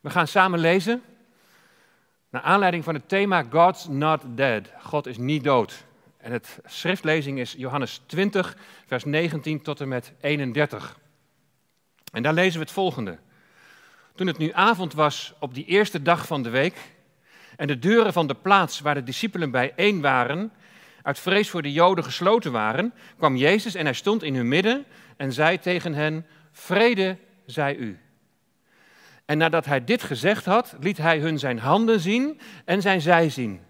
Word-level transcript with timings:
We 0.00 0.10
gaan 0.10 0.26
samen 0.26 0.58
lezen. 0.58 1.02
Naar 2.30 2.42
aanleiding 2.42 2.84
van 2.84 2.94
het 2.94 3.08
thema 3.08 3.44
God's 3.50 3.86
not 3.86 4.22
dead. 4.26 4.70
God 4.82 5.06
is 5.06 5.18
niet 5.18 5.44
dood. 5.44 5.84
En 6.16 6.32
het 6.32 6.58
schriftlezing 6.64 7.38
is 7.38 7.54
Johannes 7.58 8.02
20, 8.06 8.56
vers 8.86 9.04
19 9.04 9.62
tot 9.62 9.80
en 9.80 9.88
met 9.88 10.12
31. 10.20 10.98
En 12.12 12.22
daar 12.22 12.34
lezen 12.34 12.58
we 12.58 12.64
het 12.64 12.74
volgende. 12.74 13.18
Toen 14.14 14.26
het 14.26 14.38
nu 14.38 14.52
avond 14.52 14.94
was 14.94 15.34
op 15.38 15.54
die 15.54 15.64
eerste 15.64 16.02
dag 16.02 16.26
van 16.26 16.42
de 16.42 16.50
week 16.50 16.76
en 17.56 17.66
de 17.66 17.78
deuren 17.78 18.12
van 18.12 18.26
de 18.26 18.34
plaats 18.34 18.80
waar 18.80 18.94
de 18.94 19.02
discipelen 19.02 19.50
bijeen 19.50 20.00
waren, 20.00 20.52
uit 21.02 21.18
vrees 21.18 21.50
voor 21.50 21.62
de 21.62 21.72
Joden 21.72 22.04
gesloten 22.04 22.52
waren, 22.52 22.94
kwam 23.16 23.36
Jezus 23.36 23.74
en 23.74 23.84
hij 23.84 23.94
stond 23.94 24.22
in 24.22 24.34
hun 24.34 24.48
midden 24.48 24.84
en 25.16 25.32
zei 25.32 25.58
tegen 25.58 25.94
hen: 25.94 26.26
Vrede 26.52 27.16
zij 27.46 27.76
u. 27.76 27.98
En 29.30 29.38
nadat 29.38 29.64
hij 29.64 29.84
dit 29.84 30.02
gezegd 30.02 30.44
had, 30.44 30.74
liet 30.80 30.96
hij 30.98 31.18
hun 31.18 31.38
zijn 31.38 31.58
handen 31.58 32.00
zien 32.00 32.40
en 32.64 32.82
zijn 32.82 33.00
zij 33.00 33.30
zien. 33.30 33.60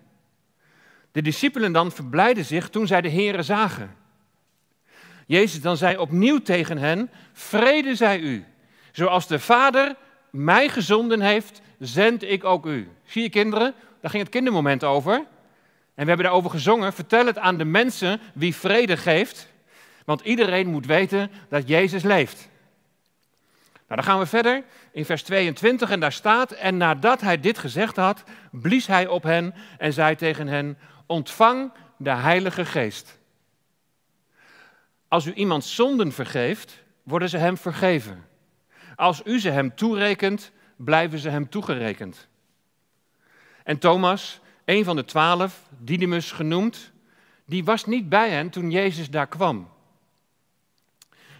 De 1.12 1.23
discipelen 1.23 1.73
dan 1.73 1.93
verblijden 1.93 2.45
zich 2.45 2.69
toen 2.69 2.87
zij 2.87 3.01
de 3.01 3.11
Here 3.11 3.43
zagen. 3.43 3.97
Jezus 5.27 5.61
dan 5.61 5.77
zei 5.77 5.97
opnieuw 5.97 6.38
tegen 6.38 6.79
hen: 6.79 7.11
Vrede 7.33 7.95
zij 7.95 8.19
u. 8.19 8.45
Zoals 8.93 9.27
de 9.27 9.38
Vader 9.38 9.97
mij 10.30 10.69
gezonden 10.69 11.21
heeft, 11.21 11.61
zend 11.79 12.23
ik 12.23 12.45
ook 12.45 12.66
u. 12.66 12.88
Zie 13.05 13.23
je 13.23 13.30
kinderen? 13.30 13.74
Daar 14.01 14.11
ging 14.11 14.23
het 14.23 14.33
kindermoment 14.33 14.85
over. 14.85 15.15
En 15.15 15.24
we 15.95 16.05
hebben 16.07 16.27
daarover 16.27 16.51
gezongen. 16.51 16.93
Vertel 16.93 17.27
het 17.27 17.38
aan 17.38 17.57
de 17.57 17.65
mensen 17.65 18.21
wie 18.35 18.55
vrede 18.55 18.97
geeft. 18.97 19.49
Want 20.05 20.21
iedereen 20.21 20.69
moet 20.69 20.87
weten 20.87 21.30
dat 21.49 21.69
Jezus 21.69 22.02
leeft. 22.02 22.50
Nou, 23.91 24.03
dan 24.03 24.11
gaan 24.11 24.21
we 24.21 24.27
verder 24.27 24.65
in 24.93 25.05
vers 25.05 25.23
22 25.23 25.91
en 25.91 26.01
daar 26.01 26.12
staat, 26.12 26.53
en 26.53 26.77
nadat 26.77 27.21
hij 27.21 27.41
dit 27.41 27.59
gezegd 27.59 27.97
had, 27.97 28.23
blies 28.51 28.87
hij 28.87 29.07
op 29.07 29.23
hen 29.23 29.55
en 29.79 29.93
zei 29.93 30.16
tegen 30.16 30.46
hen, 30.46 30.79
ontvang 31.07 31.73
de 31.96 32.11
Heilige 32.11 32.65
Geest. 32.65 33.18
Als 35.09 35.27
u 35.27 35.33
iemand 35.33 35.65
zonden 35.65 36.13
vergeeft, 36.13 36.83
worden 37.02 37.29
ze 37.29 37.37
hem 37.37 37.57
vergeven. 37.57 38.27
Als 38.96 39.23
u 39.24 39.41
ze 39.41 39.51
hem 39.51 39.74
toerekent, 39.74 40.52
blijven 40.77 41.18
ze 41.18 41.29
hem 41.29 41.49
toegerekend. 41.49 42.29
En 43.65 43.79
Thomas, 43.79 44.41
een 44.65 44.85
van 44.85 44.96
de 44.96 45.05
twaalf, 45.05 45.68
Didymus 45.79 46.33
genoemd, 46.33 46.93
die 47.46 47.65
was 47.65 47.85
niet 47.85 48.09
bij 48.09 48.30
hen 48.30 48.51
toen 48.51 48.71
Jezus 48.71 49.11
daar 49.11 49.29
kwam. 49.29 49.68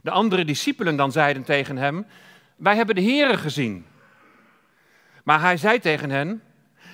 De 0.03 0.11
andere 0.11 0.45
discipelen 0.45 0.97
dan 0.97 1.13
zeiden 1.13 1.45
tegen 1.45 1.77
hem, 1.77 2.07
wij 2.61 2.77
hebben 2.77 2.95
de 2.95 3.03
Here 3.03 3.37
gezien. 3.37 3.87
Maar 5.25 5.41
hij 5.41 5.57
zei 5.57 5.79
tegen 5.79 6.11
hen, 6.11 6.43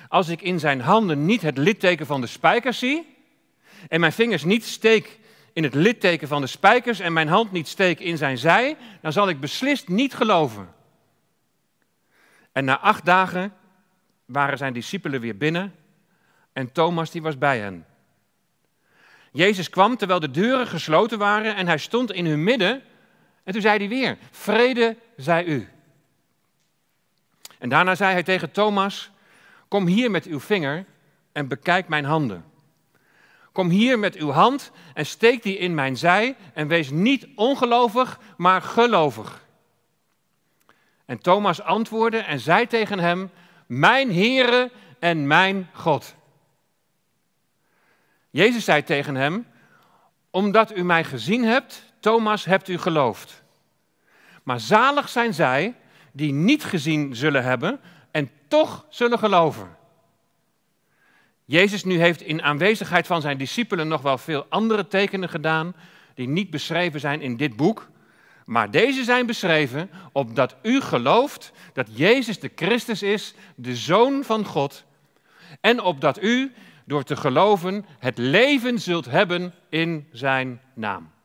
als 0.07 0.27
ik 0.27 0.41
in 0.41 0.59
zijn 0.59 0.81
handen 0.81 1.25
niet 1.25 1.41
het 1.41 1.57
litteken 1.57 2.05
van 2.05 2.21
de 2.21 2.27
spijkers 2.27 2.79
zie, 2.79 3.15
en 3.87 3.99
mijn 3.99 4.11
vingers 4.11 4.43
niet 4.43 4.65
steek 4.65 5.19
in 5.53 5.63
het 5.63 5.73
litteken 5.73 6.27
van 6.27 6.41
de 6.41 6.47
spijkers 6.47 6.99
en 6.99 7.13
mijn 7.13 7.27
hand 7.27 7.51
niet 7.51 7.67
steek 7.67 7.99
in 7.99 8.17
zijn 8.17 8.37
zij, 8.37 8.77
dan 9.01 9.11
zal 9.11 9.29
ik 9.29 9.39
beslist 9.39 9.87
niet 9.87 10.13
geloven. 10.13 10.73
En 12.51 12.65
na 12.65 12.79
acht 12.79 13.05
dagen 13.05 13.53
waren 14.25 14.57
zijn 14.57 14.73
discipelen 14.73 15.21
weer 15.21 15.37
binnen 15.37 15.75
en 16.53 16.71
Thomas 16.71 17.11
die 17.11 17.21
was 17.21 17.37
bij 17.37 17.59
hen. 17.59 17.85
Jezus 19.31 19.69
kwam 19.69 19.97
terwijl 19.97 20.19
de 20.19 20.31
deuren 20.31 20.67
gesloten 20.67 21.17
waren 21.17 21.55
en 21.55 21.67
hij 21.67 21.77
stond 21.77 22.11
in 22.11 22.25
hun 22.25 22.43
midden 22.43 22.83
en 23.47 23.53
toen 23.53 23.61
zei 23.61 23.77
hij 23.77 23.87
weer, 23.87 24.17
vrede 24.31 24.97
zij 25.15 25.45
u. 25.45 25.69
En 27.57 27.69
daarna 27.69 27.95
zei 27.95 28.11
hij 28.11 28.23
tegen 28.23 28.51
Thomas, 28.51 29.11
kom 29.67 29.85
hier 29.85 30.11
met 30.11 30.25
uw 30.25 30.39
vinger 30.39 30.85
en 31.31 31.47
bekijk 31.47 31.87
mijn 31.87 32.05
handen. 32.05 32.45
Kom 33.51 33.69
hier 33.69 33.99
met 33.99 34.15
uw 34.15 34.29
hand 34.29 34.71
en 34.93 35.05
steek 35.05 35.43
die 35.43 35.57
in 35.57 35.75
mijn 35.75 35.97
zij 35.97 36.35
en 36.53 36.67
wees 36.67 36.89
niet 36.89 37.27
ongelovig, 37.35 38.19
maar 38.37 38.61
gelovig. 38.61 39.45
En 41.05 41.19
Thomas 41.19 41.61
antwoordde 41.61 42.19
en 42.19 42.39
zei 42.39 42.67
tegen 42.67 42.99
hem, 42.99 43.31
mijn 43.65 44.13
Heere 44.13 44.71
en 44.99 45.27
mijn 45.27 45.69
God. 45.73 46.15
Jezus 48.29 48.65
zei 48.65 48.83
tegen 48.83 49.15
hem, 49.15 49.47
omdat 50.29 50.77
u 50.77 50.83
mij 50.83 51.03
gezien 51.03 51.43
hebt, 51.43 51.86
Thomas, 52.07 52.45
hebt 52.45 52.67
u 52.67 52.77
geloofd. 52.77 53.43
Maar 54.43 54.59
zalig 54.59 55.09
zijn 55.09 55.33
zij 55.33 55.75
die 56.11 56.33
niet 56.33 56.63
gezien 56.63 57.15
zullen 57.15 57.43
hebben 57.43 57.79
en 58.11 58.29
toch 58.47 58.85
zullen 58.89 59.19
geloven. 59.19 59.77
Jezus 61.45 61.83
nu 61.83 61.99
heeft 61.99 62.21
in 62.21 62.41
aanwezigheid 62.41 63.07
van 63.07 63.21
zijn 63.21 63.37
discipelen 63.37 63.87
nog 63.87 64.01
wel 64.01 64.17
veel 64.17 64.45
andere 64.49 64.87
tekenen 64.87 65.29
gedaan 65.29 65.75
die 66.13 66.27
niet 66.27 66.49
beschreven 66.49 66.99
zijn 66.99 67.21
in 67.21 67.37
dit 67.37 67.55
boek. 67.55 67.89
Maar 68.45 68.71
deze 68.71 69.03
zijn 69.03 69.25
beschreven 69.25 69.89
opdat 70.11 70.55
u 70.61 70.81
gelooft 70.81 71.51
dat 71.73 71.87
Jezus 71.91 72.39
de 72.39 72.51
Christus 72.55 73.01
is, 73.01 73.33
de 73.55 73.75
Zoon 73.75 74.23
van 74.23 74.45
God. 74.45 74.83
En 75.61 75.81
opdat 75.81 76.21
u 76.21 76.53
door 76.85 77.03
te 77.03 77.15
geloven 77.15 77.85
het 77.99 78.17
leven 78.17 78.79
zult 78.79 79.05
hebben 79.05 79.53
in 79.69 80.07
zijn 80.11 80.61
naam. 80.73 81.15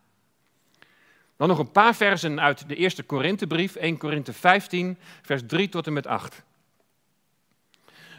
Dan 1.43 1.51
nog 1.51 1.61
een 1.61 1.73
paar 1.73 1.95
versen 1.95 2.41
uit 2.41 2.69
de 2.69 2.77
eerste 2.77 3.03
Korinthebrief, 3.03 3.75
1 3.75 3.97
Korinthe 3.97 4.33
15, 4.33 4.99
vers 5.23 5.43
3 5.47 5.69
tot 5.69 5.87
en 5.87 5.93
met 5.93 6.07
8. 6.07 6.43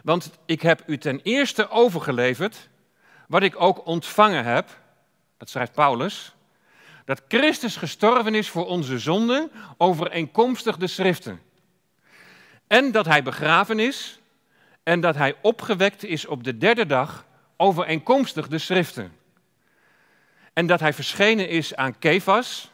Want 0.04 0.32
ik 0.46 0.62
heb 0.62 0.84
u 0.86 0.98
ten 0.98 1.20
eerste 1.22 1.70
overgeleverd 1.70 2.70
wat 3.28 3.44
ik 3.44 3.62
ook 3.62 3.86
ontvangen 3.86 4.46
heb, 4.46 4.80
dat 5.38 5.50
schrijft 5.50 5.72
Paulus, 5.72 6.36
dat 7.06 7.22
Christus 7.28 7.76
gestorven 7.76 8.36
is 8.36 8.50
voor 8.50 8.66
onze 8.66 9.00
zonden 9.00 9.52
overeenkomstig 9.78 10.78
de 10.78 10.88
schriften. 10.88 11.42
En 12.68 12.92
dat 12.92 13.06
hij 13.06 13.24
begraven 13.24 13.80
is 13.80 14.20
en 14.84 15.02
dat 15.02 15.16
hij 15.16 15.36
opgewekt 15.42 16.04
is 16.04 16.26
op 16.26 16.44
de 16.44 16.58
derde 16.58 16.86
dag 16.86 17.26
overeenkomstig 17.58 18.48
de 18.48 18.58
schriften. 18.58 19.18
En 20.54 20.68
dat 20.68 20.80
hij 20.80 20.94
verschenen 20.94 21.50
is 21.50 21.76
aan 21.76 22.00
Kefas, 22.00 22.72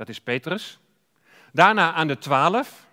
dat 0.00 0.08
is 0.08 0.20
Petrus. 0.20 0.78
Daarna 1.52 1.92
aan 1.92 2.06
de 2.06 2.18
twaalf. 2.18 2.86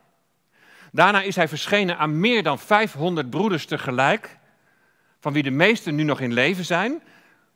Daarna 0.91 1.21
is 1.21 1.35
hij 1.35 1.47
verschenen 1.47 1.97
aan 1.97 2.19
meer 2.19 2.43
dan 2.43 2.59
500 2.59 3.29
broeders 3.29 3.65
tegelijk, 3.65 4.37
van 5.19 5.33
wie 5.33 5.43
de 5.43 5.51
meesten 5.51 5.95
nu 5.95 6.03
nog 6.03 6.19
in 6.19 6.33
leven 6.33 6.65
zijn, 6.65 7.03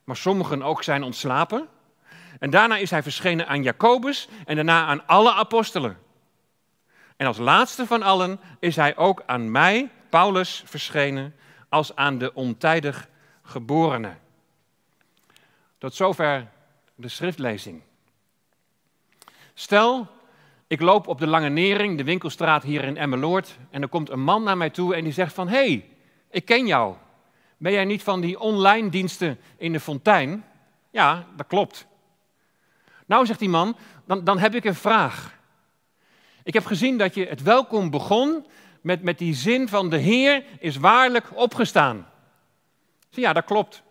maar 0.03 0.15
sommigen 0.15 0.63
ook 0.63 0.83
zijn 0.83 1.03
ontslapen. 1.03 1.67
En 2.39 2.49
daarna 2.49 2.77
is 2.77 2.89
hij 2.89 3.03
verschenen 3.03 3.47
aan 3.47 3.63
Jacobus 3.63 4.27
en 4.45 4.55
daarna 4.55 4.85
aan 4.85 5.07
alle 5.07 5.33
apostelen. 5.33 5.97
En 7.17 7.27
als 7.27 7.37
laatste 7.37 7.85
van 7.85 8.01
allen 8.01 8.39
is 8.59 8.75
hij 8.75 8.97
ook 8.97 9.23
aan 9.25 9.51
mij, 9.51 9.89
Paulus, 10.09 10.63
verschenen 10.65 11.35
als 11.69 11.95
aan 11.95 12.17
de 12.17 12.33
ontijdig 12.33 13.09
geborene. 13.43 14.15
Tot 15.77 15.93
zover 15.93 16.47
de 16.95 17.07
schriftlezing. 17.07 17.81
Stel, 19.61 20.07
ik 20.67 20.81
loop 20.81 21.07
op 21.07 21.19
de 21.19 21.27
Lange 21.27 21.49
Nering, 21.49 21.97
de 21.97 22.03
winkelstraat 22.03 22.63
hier 22.63 22.83
in 22.83 22.97
Emmeloord, 22.97 23.57
en 23.69 23.81
er 23.81 23.87
komt 23.87 24.09
een 24.09 24.23
man 24.23 24.43
naar 24.43 24.57
mij 24.57 24.69
toe 24.69 24.95
en 24.95 25.03
die 25.03 25.13
zegt 25.13 25.33
van, 25.33 25.47
hé, 25.47 25.55
hey, 25.55 25.89
ik 26.29 26.45
ken 26.45 26.67
jou. 26.67 26.95
Ben 27.57 27.71
jij 27.71 27.85
niet 27.85 28.03
van 28.03 28.21
die 28.21 28.39
online 28.39 28.89
diensten 28.89 29.39
in 29.57 29.71
de 29.71 29.79
fontein? 29.79 30.45
Ja, 30.91 31.25
dat 31.35 31.47
klopt. 31.47 31.87
Nou, 33.05 33.25
zegt 33.25 33.39
die 33.39 33.49
man, 33.49 33.75
dan, 34.05 34.23
dan 34.23 34.39
heb 34.39 34.55
ik 34.55 34.65
een 34.65 34.75
vraag. 34.75 35.37
Ik 36.43 36.53
heb 36.53 36.65
gezien 36.65 36.97
dat 36.97 37.15
je 37.15 37.25
het 37.25 37.41
welkom 37.41 37.89
begon 37.89 38.45
met, 38.81 39.01
met 39.01 39.17
die 39.17 39.33
zin 39.33 39.67
van 39.67 39.89
de 39.89 39.97
Heer 39.97 40.43
is 40.59 40.77
waarlijk 40.77 41.25
opgestaan. 41.33 42.07
Ja, 43.09 43.33
dat 43.33 43.45
klopt. 43.45 43.83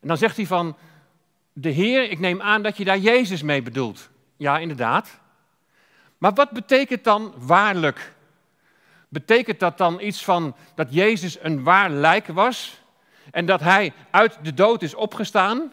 En 0.00 0.08
dan 0.08 0.16
zegt 0.16 0.36
hij 0.36 0.46
van, 0.46 0.76
de 1.52 1.70
Heer, 1.70 2.10
ik 2.10 2.18
neem 2.18 2.42
aan 2.42 2.62
dat 2.62 2.76
je 2.76 2.84
daar 2.84 2.98
Jezus 2.98 3.42
mee 3.42 3.62
bedoelt. 3.62 4.10
Ja, 4.42 4.58
inderdaad. 4.58 5.20
Maar 6.18 6.32
wat 6.32 6.50
betekent 6.50 7.04
dan 7.04 7.34
waarlijk? 7.36 8.14
Betekent 9.08 9.60
dat 9.60 9.78
dan 9.78 10.00
iets 10.00 10.24
van 10.24 10.56
dat 10.74 10.94
Jezus 10.94 11.38
een 11.40 11.62
waar 11.62 11.90
lijk 11.90 12.26
was 12.26 12.82
en 13.30 13.46
dat 13.46 13.60
hij 13.60 13.92
uit 14.10 14.38
de 14.42 14.54
dood 14.54 14.82
is 14.82 14.94
opgestaan? 14.94 15.72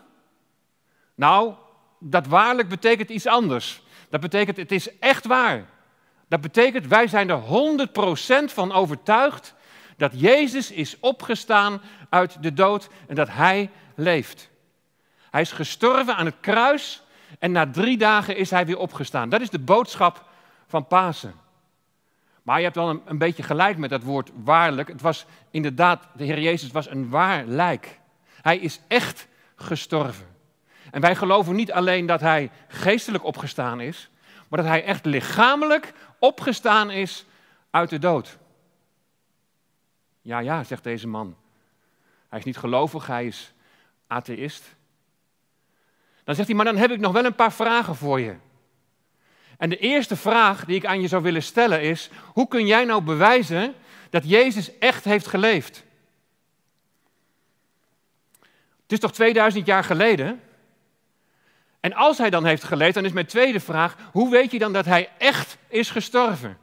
Nou, 1.16 1.54
dat 2.00 2.28
waarlijk 2.28 2.70
betekent 2.70 3.10
iets 3.10 3.26
anders. 3.26 3.82
Dat 4.10 4.22
betekent 4.22 4.58
het 4.58 4.72
is 4.72 4.98
echt 5.00 5.26
waar. 5.26 5.66
Dat 6.28 6.42
betekent 6.42 6.88
wij 6.88 7.08
zijn 7.08 7.30
er 7.30 7.42
100% 7.42 8.54
van 8.54 8.72
overtuigd 8.72 9.54
dat 9.98 10.20
Jezus 10.20 10.72
is 10.72 11.00
opgestaan 11.00 11.82
uit 12.10 12.44
de 12.44 12.54
dood 12.54 12.90
en 13.08 13.16
dat 13.16 13.30
hij 13.30 13.70
leeft. 13.96 14.50
Hij 15.32 15.42
is 15.42 15.52
gestorven 15.52 16.16
aan 16.16 16.26
het 16.26 16.40
kruis 16.40 17.04
en 17.40 17.52
na 17.52 17.72
drie 17.72 17.98
dagen 17.98 18.36
is 18.36 18.50
hij 18.50 18.66
weer 18.66 18.78
opgestaan. 18.78 19.30
Dat 19.30 19.42
is 19.42 19.50
de 19.50 19.60
boodschap 19.60 20.26
van 20.68 20.88
Pasen. 20.88 21.34
Maar 22.44 22.58
je 22.58 22.64
hebt 22.64 22.76
wel 22.76 22.90
een, 22.90 23.02
een 23.06 23.18
beetje 23.18 23.44
gelijk 23.44 23.78
met 23.78 23.90
dat 23.90 24.04
woord 24.04 24.32
waarlijk. 24.44 24.88
Het 24.88 25.02
was 25.02 25.26
inderdaad, 25.52 26.08
de 26.16 26.24
Heer 26.24 26.40
Jezus 26.40 26.72
was 26.72 26.90
een 26.90 27.10
waar 27.10 27.46
lijk. 27.46 28.00
Hij 28.42 28.58
is 28.58 28.80
echt 28.88 29.28
gestorven. 29.56 30.28
En 30.92 31.02
wij 31.02 31.16
geloven 31.16 31.56
niet 31.56 31.72
alleen 31.72 32.06
dat 32.06 32.20
hij 32.20 32.52
geestelijk 32.68 33.24
opgestaan 33.24 33.82
is, 33.82 34.10
maar 34.48 34.62
dat 34.62 34.70
hij 34.70 34.84
echt 34.84 35.06
lichamelijk 35.06 35.94
opgestaan 36.20 36.92
is 36.92 37.26
uit 37.70 37.90
de 37.90 38.00
dood. 38.00 38.38
Ja, 40.22 40.40
ja, 40.40 40.64
zegt 40.64 40.84
deze 40.84 41.08
man. 41.08 41.36
Hij 42.30 42.40
is 42.40 42.46
niet 42.46 42.58
gelovig, 42.58 43.08
hij 43.08 43.26
is 43.26 43.54
atheïst. 44.08 44.76
Dan 46.30 46.38
zegt 46.38 46.50
hij, 46.50 46.58
maar 46.58 46.74
dan 46.74 46.78
heb 46.78 46.92
ik 46.92 47.00
nog 47.00 47.12
wel 47.12 47.26
een 47.26 47.36
paar 47.36 47.54
vragen 47.54 47.96
voor 47.96 48.20
je. 48.20 48.36
En 49.58 49.70
de 49.70 49.78
eerste 49.78 50.16
vraag 50.16 50.66
die 50.66 50.76
ik 50.76 50.86
aan 50.86 51.02
je 51.02 51.08
zou 51.08 51.24
willen 51.24 51.44
stellen 51.44 51.82
is: 51.82 52.10
hoe 52.34 52.48
kun 52.48 52.66
jij 52.66 52.86
nou 52.86 53.02
bewijzen 53.02 53.74
dat 54.10 54.30
Jezus 54.30 54.78
echt 54.78 55.04
heeft 55.04 55.28
geleefd? 55.28 55.84
Het 58.82 58.92
is 58.92 59.00
toch 59.00 59.12
2000 59.12 59.66
jaar 59.66 59.84
geleden? 59.84 60.42
En 61.80 61.94
als 61.94 62.18
hij 62.18 62.30
dan 62.30 62.46
heeft 62.46 62.64
geleefd, 62.64 62.94
dan 62.94 63.06
is 63.06 63.12
mijn 63.12 63.26
tweede 63.26 63.60
vraag: 63.60 63.96
hoe 64.12 64.30
weet 64.30 64.52
je 64.52 64.60
dan 64.60 64.74
dat 64.74 64.86
hij 64.86 65.10
echt 65.18 65.58
is 65.68 65.90
gestorven? 65.90 66.58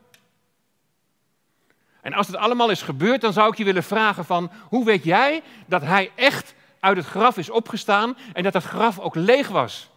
En 2.01 2.13
als 2.13 2.27
het 2.27 2.37
allemaal 2.37 2.71
is 2.71 2.83
gebeurd, 2.83 3.21
dan 3.21 3.33
zou 3.33 3.51
ik 3.51 3.59
je 3.59 3.65
willen 3.65 3.83
vragen 3.83 4.25
van, 4.25 4.51
hoe 4.69 4.85
weet 4.85 5.05
jij 5.05 5.43
dat 5.67 5.83
hij 5.83 6.11
echt 6.15 6.55
uit 6.87 6.97
het 6.97 7.07
graf 7.07 7.37
is 7.37 7.51
opgestaan 7.51 8.17
en 8.33 8.43
dat 8.43 8.53
het 8.53 8.65
graf 8.65 8.99
ook 8.99 9.15
leeg 9.15 9.49
was? 9.49 9.91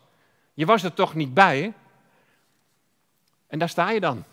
Je 0.54 0.66
was 0.66 0.84
er 0.84 0.94
toch 0.94 1.16
niet 1.16 1.34
bij? 1.34 1.74
En 3.48 3.60
daar 3.60 3.70
sta 3.70 3.90
je 3.90 4.00
dan. 4.00 4.24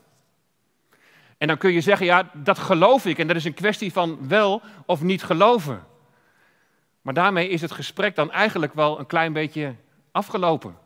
En 1.39 1.47
dan 1.47 1.59
kun 1.59 1.73
je 1.73 1.81
zeggen, 1.81 2.07
ja, 2.07 2.31
dat 2.35 2.59
geloof 2.59 3.07
ik 3.07 3.19
en 3.19 3.27
dat 3.27 3.37
is 3.37 3.45
een 3.45 3.55
kwestie 3.55 3.93
van 3.93 4.29
wel 4.29 4.63
of 4.87 5.03
niet 5.03 5.23
geloven. 5.23 5.87
Maar 7.03 7.15
daarmee 7.15 7.49
is 7.49 7.61
het 7.61 7.73
gesprek 7.73 8.15
dan 8.15 8.31
eigenlijk 8.31 8.75
wel 8.75 8.99
een 8.99 9.07
klein 9.07 9.33
beetje 9.33 9.75
afgelopen. 10.13 10.79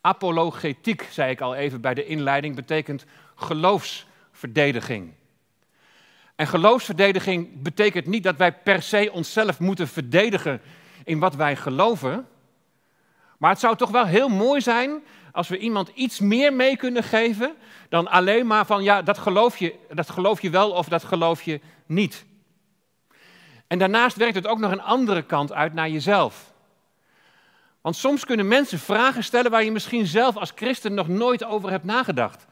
Apologetiek, 0.00 1.08
zei 1.10 1.30
ik 1.30 1.40
al 1.40 1.54
even 1.54 1.80
bij 1.80 1.94
de 1.94 2.06
inleiding, 2.06 2.54
betekent 2.54 3.04
geloofsverdediging. 3.34 5.12
En 6.42 6.48
geloofsverdediging 6.48 7.62
betekent 7.62 8.06
niet 8.06 8.22
dat 8.22 8.36
wij 8.36 8.52
per 8.52 8.82
se 8.82 9.10
onszelf 9.12 9.60
moeten 9.60 9.88
verdedigen 9.88 10.60
in 11.04 11.18
wat 11.18 11.34
wij 11.34 11.56
geloven. 11.56 12.26
Maar 13.38 13.50
het 13.50 13.60
zou 13.60 13.76
toch 13.76 13.90
wel 13.90 14.06
heel 14.06 14.28
mooi 14.28 14.60
zijn 14.60 15.02
als 15.32 15.48
we 15.48 15.58
iemand 15.58 15.88
iets 15.94 16.20
meer 16.20 16.52
mee 16.52 16.76
kunnen 16.76 17.02
geven 17.02 17.54
dan 17.88 18.08
alleen 18.08 18.46
maar 18.46 18.66
van 18.66 18.82
ja, 18.82 19.02
dat 19.02 19.18
geloof 19.18 19.56
je, 19.56 19.74
dat 19.92 20.10
geloof 20.10 20.40
je 20.40 20.50
wel 20.50 20.70
of 20.70 20.88
dat 20.88 21.04
geloof 21.04 21.42
je 21.42 21.60
niet. 21.86 22.24
En 23.66 23.78
daarnaast 23.78 24.16
werkt 24.16 24.34
het 24.34 24.46
ook 24.46 24.58
nog 24.58 24.72
een 24.72 24.82
andere 24.82 25.22
kant 25.22 25.52
uit 25.52 25.74
naar 25.74 25.88
jezelf. 25.88 26.52
Want 27.80 27.96
soms 27.96 28.24
kunnen 28.24 28.48
mensen 28.48 28.78
vragen 28.78 29.24
stellen 29.24 29.50
waar 29.50 29.64
je 29.64 29.72
misschien 29.72 30.06
zelf 30.06 30.36
als 30.36 30.52
christen 30.54 30.94
nog 30.94 31.08
nooit 31.08 31.44
over 31.44 31.70
hebt 31.70 31.84
nagedacht. 31.84 32.46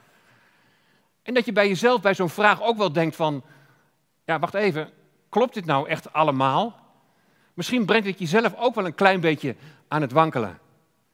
En 1.22 1.34
dat 1.34 1.44
je 1.44 1.52
bij 1.52 1.68
jezelf 1.68 2.00
bij 2.00 2.14
zo'n 2.14 2.28
vraag 2.28 2.62
ook 2.62 2.76
wel 2.76 2.92
denkt 2.92 3.16
van, 3.16 3.44
ja 4.24 4.38
wacht 4.38 4.54
even, 4.54 4.90
klopt 5.28 5.54
dit 5.54 5.64
nou 5.64 5.88
echt 5.88 6.12
allemaal? 6.12 6.80
Misschien 7.54 7.86
brengt 7.86 8.06
het 8.06 8.18
jezelf 8.18 8.54
ook 8.56 8.74
wel 8.74 8.86
een 8.86 8.94
klein 8.94 9.20
beetje 9.20 9.56
aan 9.88 10.00
het 10.00 10.12
wankelen. 10.12 10.58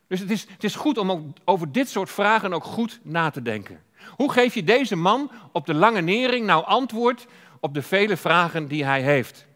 Dus 0.06 0.20
het 0.20 0.30
is, 0.30 0.46
het 0.48 0.64
is 0.64 0.74
goed 0.74 0.98
om 0.98 1.32
over 1.44 1.72
dit 1.72 1.88
soort 1.88 2.10
vragen 2.10 2.52
ook 2.52 2.64
goed 2.64 3.00
na 3.02 3.30
te 3.30 3.42
denken. 3.42 3.82
Hoe 4.10 4.32
geef 4.32 4.54
je 4.54 4.64
deze 4.64 4.96
man 4.96 5.30
op 5.52 5.66
de 5.66 5.74
lange 5.74 6.00
nering 6.00 6.46
nou 6.46 6.64
antwoord 6.64 7.26
op 7.60 7.74
de 7.74 7.82
vele 7.82 8.16
vragen 8.16 8.68
die 8.68 8.84
hij 8.84 9.02
heeft? 9.02 9.46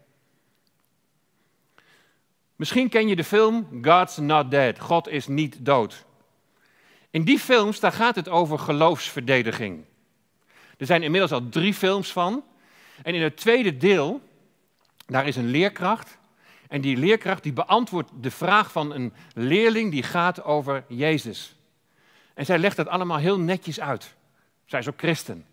Misschien 2.56 2.88
ken 2.88 3.08
je 3.08 3.16
de 3.16 3.24
film 3.24 3.68
God's 3.82 4.16
Not 4.16 4.50
Dead. 4.50 4.78
God 4.78 5.08
is 5.08 5.26
niet 5.26 5.64
dood. 5.64 6.04
In 7.10 7.24
die 7.24 7.38
films 7.38 7.80
daar 7.80 7.92
gaat 7.92 8.16
het 8.16 8.28
over 8.28 8.58
geloofsverdediging. 8.58 9.84
Er 10.78 10.86
zijn 10.86 11.02
inmiddels 11.02 11.32
al 11.32 11.48
drie 11.48 11.74
films 11.74 12.12
van. 12.12 12.44
En 13.02 13.14
in 13.14 13.22
het 13.22 13.36
tweede 13.36 13.76
deel, 13.76 14.20
daar 15.06 15.26
is 15.26 15.36
een 15.36 15.48
leerkracht. 15.48 16.18
En 16.68 16.80
die 16.80 16.96
leerkracht 16.96 17.42
die 17.42 17.52
beantwoordt 17.52 18.10
de 18.20 18.30
vraag 18.30 18.72
van 18.72 18.92
een 18.92 19.12
leerling 19.34 19.90
die 19.90 20.02
gaat 20.02 20.42
over 20.44 20.84
Jezus. 20.88 21.54
En 22.34 22.44
zij 22.44 22.58
legt 22.58 22.76
dat 22.76 22.88
allemaal 22.88 23.18
heel 23.18 23.38
netjes 23.38 23.80
uit. 23.80 24.14
Zij 24.64 24.78
is 24.78 24.88
ook 24.88 24.98
christen. 24.98 25.46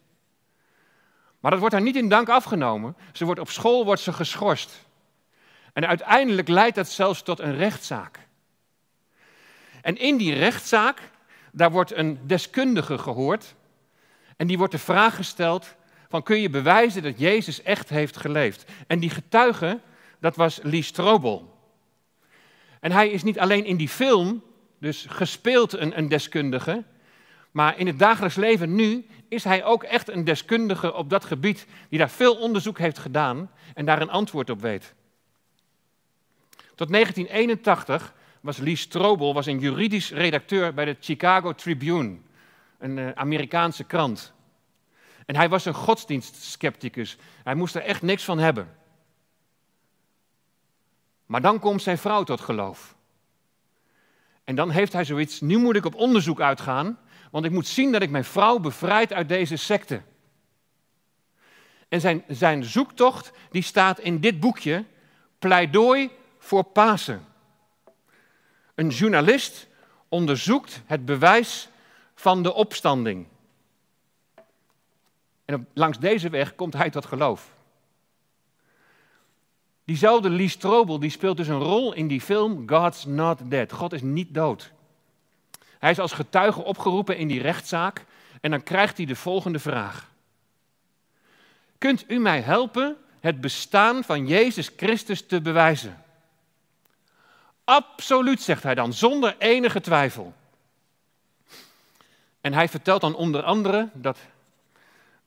Maar 1.39 1.51
dat 1.51 1.59
wordt 1.59 1.75
haar 1.75 1.83
niet 1.83 1.95
in 1.95 2.09
dank 2.09 2.29
afgenomen. 2.29 2.95
Ze 3.13 3.25
wordt 3.25 3.39
op 3.39 3.49
school 3.49 3.85
wordt 3.85 4.01
ze 4.01 4.13
geschorst. 4.13 4.85
En 5.73 5.87
uiteindelijk 5.87 6.47
leidt 6.47 6.75
dat 6.75 6.89
zelfs 6.89 7.21
tot 7.21 7.39
een 7.39 7.55
rechtszaak. 7.55 8.19
En 9.81 9.97
in 9.97 10.17
die 10.17 10.33
rechtszaak, 10.33 11.11
daar 11.51 11.71
wordt 11.71 11.95
een 11.95 12.19
deskundige 12.27 12.97
gehoord. 12.97 13.55
En 14.37 14.47
die 14.47 14.57
wordt 14.57 14.73
de 14.73 14.79
vraag 14.79 15.15
gesteld 15.15 15.75
van 16.07 16.23
kun 16.23 16.41
je 16.41 16.49
bewijzen 16.49 17.03
dat 17.03 17.19
Jezus 17.19 17.61
echt 17.61 17.89
heeft 17.89 18.17
geleefd? 18.17 18.65
En 18.87 18.99
die 18.99 19.09
getuige, 19.09 19.79
dat 20.19 20.35
was 20.35 20.59
Lee 20.63 20.81
Strobel. 20.81 21.55
En 22.79 22.91
hij 22.91 23.09
is 23.09 23.23
niet 23.23 23.39
alleen 23.39 23.65
in 23.65 23.77
die 23.77 23.89
film, 23.89 24.43
dus 24.79 25.05
gespeeld 25.09 25.73
een, 25.73 25.97
een 25.97 26.07
deskundige, 26.07 26.83
maar 27.51 27.77
in 27.79 27.87
het 27.87 27.99
dagelijks 27.99 28.35
leven 28.35 28.75
nu 28.75 29.05
is 29.27 29.43
hij 29.43 29.63
ook 29.63 29.83
echt 29.83 30.09
een 30.09 30.23
deskundige 30.23 30.93
op 30.93 31.09
dat 31.09 31.25
gebied, 31.25 31.65
die 31.89 31.99
daar 31.99 32.09
veel 32.09 32.35
onderzoek 32.35 32.77
heeft 32.77 32.97
gedaan 32.97 33.51
en 33.73 33.85
daar 33.85 34.01
een 34.01 34.09
antwoord 34.09 34.49
op 34.49 34.61
weet. 34.61 34.93
Tot 36.75 36.91
1981 36.91 38.13
was 38.41 38.57
Lee 38.57 38.75
Strobel 38.75 39.33
was 39.33 39.45
een 39.45 39.59
juridisch 39.59 40.11
redacteur 40.11 40.73
bij 40.73 40.85
de 40.85 40.97
Chicago 40.99 41.53
Tribune, 41.53 42.17
een 42.77 42.97
eh, 42.97 43.11
Amerikaanse 43.11 43.83
krant. 43.83 44.33
En 45.27 45.35
hij 45.35 45.49
was 45.49 45.65
een 45.65 45.73
godsdienstskepticus. 45.73 47.17
Hij 47.43 47.55
moest 47.55 47.75
er 47.75 47.81
echt 47.81 48.01
niks 48.01 48.23
van 48.23 48.37
hebben. 48.37 48.77
Maar 51.25 51.41
dan 51.41 51.59
komt 51.59 51.81
zijn 51.81 51.97
vrouw 51.97 52.23
tot 52.23 52.41
geloof. 52.41 52.95
En 54.43 54.55
dan 54.55 54.69
heeft 54.69 54.93
hij 54.93 55.05
zoiets, 55.05 55.41
nu 55.41 55.57
moet 55.57 55.75
ik 55.75 55.85
op 55.85 55.95
onderzoek 55.95 56.41
uitgaan, 56.41 56.99
want 57.31 57.45
ik 57.45 57.51
moet 57.51 57.67
zien 57.67 57.91
dat 57.91 58.01
ik 58.01 58.09
mijn 58.09 58.23
vrouw 58.23 58.59
bevrijd 58.59 59.13
uit 59.13 59.29
deze 59.29 59.55
secte. 59.55 60.01
En 61.87 62.01
zijn, 62.01 62.23
zijn 62.27 62.63
zoektocht, 62.63 63.31
die 63.51 63.61
staat 63.61 63.99
in 63.99 64.19
dit 64.19 64.39
boekje, 64.39 64.85
Pleidooi 65.39 66.09
voor 66.37 66.63
Pasen. 66.63 67.25
Een 68.75 68.89
journalist 68.89 69.67
onderzoekt 70.09 70.81
het 70.85 71.05
bewijs 71.05 71.69
van 72.15 72.43
de 72.43 72.53
opstanding. 72.53 73.27
En 75.47 75.67
langs 75.73 75.99
deze 75.99 76.29
weg 76.29 76.55
komt 76.55 76.73
hij 76.73 76.89
tot 76.89 77.05
geloof. 77.05 77.49
Diezelfde 79.83 80.29
Lee 80.29 80.47
Strobel 80.47 80.99
die 80.99 81.09
speelt 81.09 81.37
dus 81.37 81.47
een 81.47 81.63
rol 81.63 81.93
in 81.93 82.07
die 82.07 82.21
film 82.21 82.69
God's 82.69 83.05
Not 83.05 83.39
Dead. 83.51 83.71
God 83.71 83.93
is 83.93 84.01
niet 84.01 84.33
dood. 84.33 84.71
Hij 85.79 85.91
is 85.91 85.99
als 85.99 86.11
getuige 86.11 86.63
opgeroepen 86.63 87.17
in 87.17 87.27
die 87.27 87.41
rechtszaak 87.41 88.05
en 88.41 88.51
dan 88.51 88.63
krijgt 88.63 88.97
hij 88.97 89.05
de 89.05 89.15
volgende 89.15 89.59
vraag. 89.59 90.09
Kunt 91.77 92.03
u 92.07 92.19
mij 92.19 92.41
helpen 92.41 92.97
het 93.19 93.41
bestaan 93.41 94.03
van 94.03 94.27
Jezus 94.27 94.71
Christus 94.75 95.25
te 95.25 95.41
bewijzen? 95.41 96.03
Absoluut, 97.63 98.41
zegt 98.41 98.63
hij 98.63 98.75
dan, 98.75 98.93
zonder 98.93 99.35
enige 99.37 99.81
twijfel. 99.81 100.33
En 102.41 102.53
hij 102.53 102.69
vertelt 102.69 103.01
dan 103.01 103.15
onder 103.15 103.43
andere 103.43 103.89
dat 103.93 104.17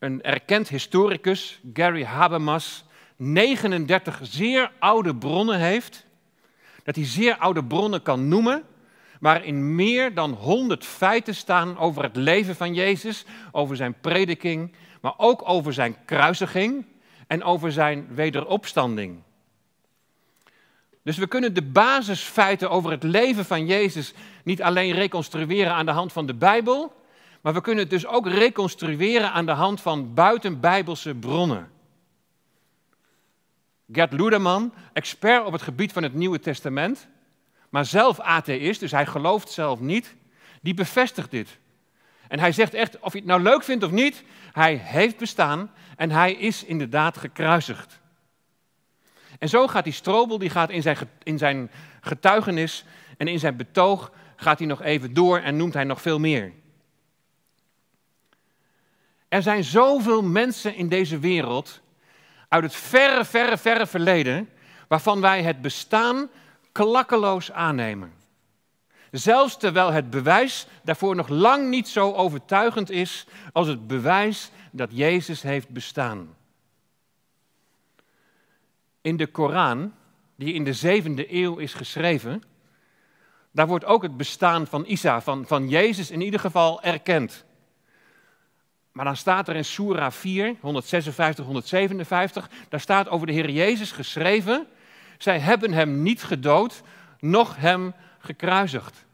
een 0.00 0.23
erkend 0.23 0.69
historicus, 0.69 1.61
Gary 1.73 2.04
Habermas, 2.04 2.85
39 3.16 4.21
zeer 4.23 4.73
oude 4.78 5.16
bronnen 5.16 5.59
heeft. 5.59 6.07
Dat 6.85 6.95
hij 6.95 7.04
zeer 7.04 7.37
oude 7.37 7.64
bronnen 7.64 8.02
kan 8.02 8.28
noemen, 8.28 8.64
waarin 9.21 9.75
meer 9.75 10.14
dan 10.14 10.33
100 10.33 10.85
feiten 10.85 11.35
staan 11.35 11.78
over 11.78 12.02
het 12.02 12.16
leven 12.16 12.57
van 12.57 12.75
Jezus, 12.75 13.25
over 13.52 13.76
zijn 13.76 13.95
prediking, 14.00 14.73
maar 15.00 15.14
ook 15.16 15.49
over 15.49 15.73
zijn 15.73 15.97
kruisiging 16.04 16.87
en 17.26 17.42
over 17.42 17.73
zijn 17.73 18.09
wederopstanding. 18.14 19.23
Dus 21.02 21.16
we 21.16 21.26
kunnen 21.26 21.54
de 21.54 21.62
basisfeiten 21.62 22.71
over 22.71 22.90
het 22.90 23.02
leven 23.02 23.45
van 23.45 23.66
Jezus 23.66 24.14
niet 24.45 24.62
alleen 24.62 24.92
reconstrueren 24.92 25.73
aan 25.73 25.87
de 25.87 25.92
hand 25.92 26.12
van 26.12 26.26
de 26.26 26.35
Bijbel, 26.35 27.00
maar 27.40 27.52
we 27.52 27.61
kunnen 27.61 27.82
het 27.82 27.92
dus 27.92 28.06
ook 28.06 28.28
reconstrueren 28.28 29.32
aan 29.32 29.47
de 29.47 29.52
hand 29.52 29.80
van 29.80 30.14
buitenbijbelse 30.14 31.14
bronnen. 31.14 31.70
Gert 33.92 34.12
Luderman, 34.12 34.73
expert 34.92 35.44
op 35.44 35.52
het 35.52 35.62
gebied 35.62 35.92
van 35.92 36.02
het 36.02 36.14
Nieuwe 36.14 36.40
Testament, 36.40 37.09
maar 37.68 37.85
zelf 37.85 38.20
atheïst, 38.20 38.80
dus 38.80 38.90
hij 38.90 39.06
gelooft 39.06 39.50
zelf 39.50 39.80
niet, 39.80 40.16
die 40.61 40.75
bevestigt 40.75 41.30
dit. 41.30 41.59
En 42.28 42.38
hij 42.38 42.52
zegt 42.52 42.75
echt, 42.75 43.00
of 43.00 43.12
je 43.12 43.18
het 43.18 43.28
nou 43.28 43.42
leuk 43.42 43.62
vindt 43.62 43.85
of 43.85 43.90
niet, 43.90 44.25
hij 44.52 44.75
heeft 44.75 45.16
bestaan 45.16 45.70
en 45.97 46.11
hij 46.11 46.32
is 46.32 46.64
inderdaad 46.64 47.16
gekruisigd. 47.16 48.00
En 49.38 49.49
zo 49.49 49.66
gaat 49.66 49.85
die 49.85 49.92
Strobel, 49.92 50.38
die 50.38 50.50
gaat 50.50 50.70
in 50.70 50.82
zijn, 50.82 50.97
in 51.23 51.38
zijn 51.38 51.70
getuigenis 52.00 52.85
en 53.16 53.28
in 53.28 53.38
zijn 53.38 53.56
betoog, 53.56 54.12
gaat 54.37 54.59
hij 54.59 54.68
nog 54.68 54.82
even 54.82 55.14
door 55.14 55.38
en 55.38 55.56
noemt 55.56 55.75
hij 55.75 55.85
nog 55.85 56.00
veel 56.00 56.18
meer. 56.18 56.52
Er 59.30 59.42
zijn 59.42 59.64
zoveel 59.64 60.22
mensen 60.22 60.75
in 60.75 60.88
deze 60.88 61.18
wereld 61.18 61.80
uit 62.49 62.62
het 62.62 62.75
verre, 62.75 63.25
verre, 63.25 63.58
verre 63.58 63.87
verleden, 63.87 64.49
waarvan 64.88 65.20
wij 65.20 65.42
het 65.42 65.60
bestaan 65.60 66.28
klakkeloos 66.72 67.52
aannemen. 67.52 68.12
Zelfs 69.10 69.56
terwijl 69.56 69.92
het 69.92 70.10
bewijs 70.10 70.66
daarvoor 70.82 71.16
nog 71.16 71.28
lang 71.28 71.68
niet 71.68 71.88
zo 71.88 72.12
overtuigend 72.12 72.90
is 72.90 73.26
als 73.52 73.66
het 73.66 73.87
bewijs 73.87 74.50
dat 74.70 74.88
Jezus 74.92 75.42
heeft 75.42 75.68
bestaan. 75.68 76.37
In 79.00 79.16
de 79.16 79.26
Koran, 79.26 79.94
die 80.37 80.54
in 80.54 80.64
de 80.64 80.72
zevende 80.72 81.34
eeuw 81.34 81.56
is 81.56 81.75
geschreven, 81.75 82.42
daar 83.50 83.66
wordt 83.66 83.84
ook 83.84 84.02
het 84.02 84.16
bestaan 84.16 84.66
van 84.66 84.84
Isa, 84.87 85.20
van, 85.20 85.46
van 85.46 85.68
Jezus 85.68 86.10
in 86.10 86.20
ieder 86.20 86.40
geval, 86.40 86.82
erkend. 86.82 87.44
Maar 88.92 89.04
dan 89.04 89.16
staat 89.16 89.49
er 89.49 89.56
in 89.56 89.64
Surah 89.64 90.12
4, 90.12 90.56
156, 90.61 91.44
157, 91.44 92.50
daar 92.68 92.80
staat 92.80 93.09
over 93.09 93.26
de 93.26 93.32
Heer 93.32 93.50
Jezus 93.50 93.92
geschreven, 93.92 94.66
zij 95.18 95.38
hebben 95.38 95.73
hem 95.73 96.02
niet 96.02 96.23
gedood, 96.23 96.82
noch 97.18 97.56
hem 97.56 97.94
gekruisigd. 98.18 99.04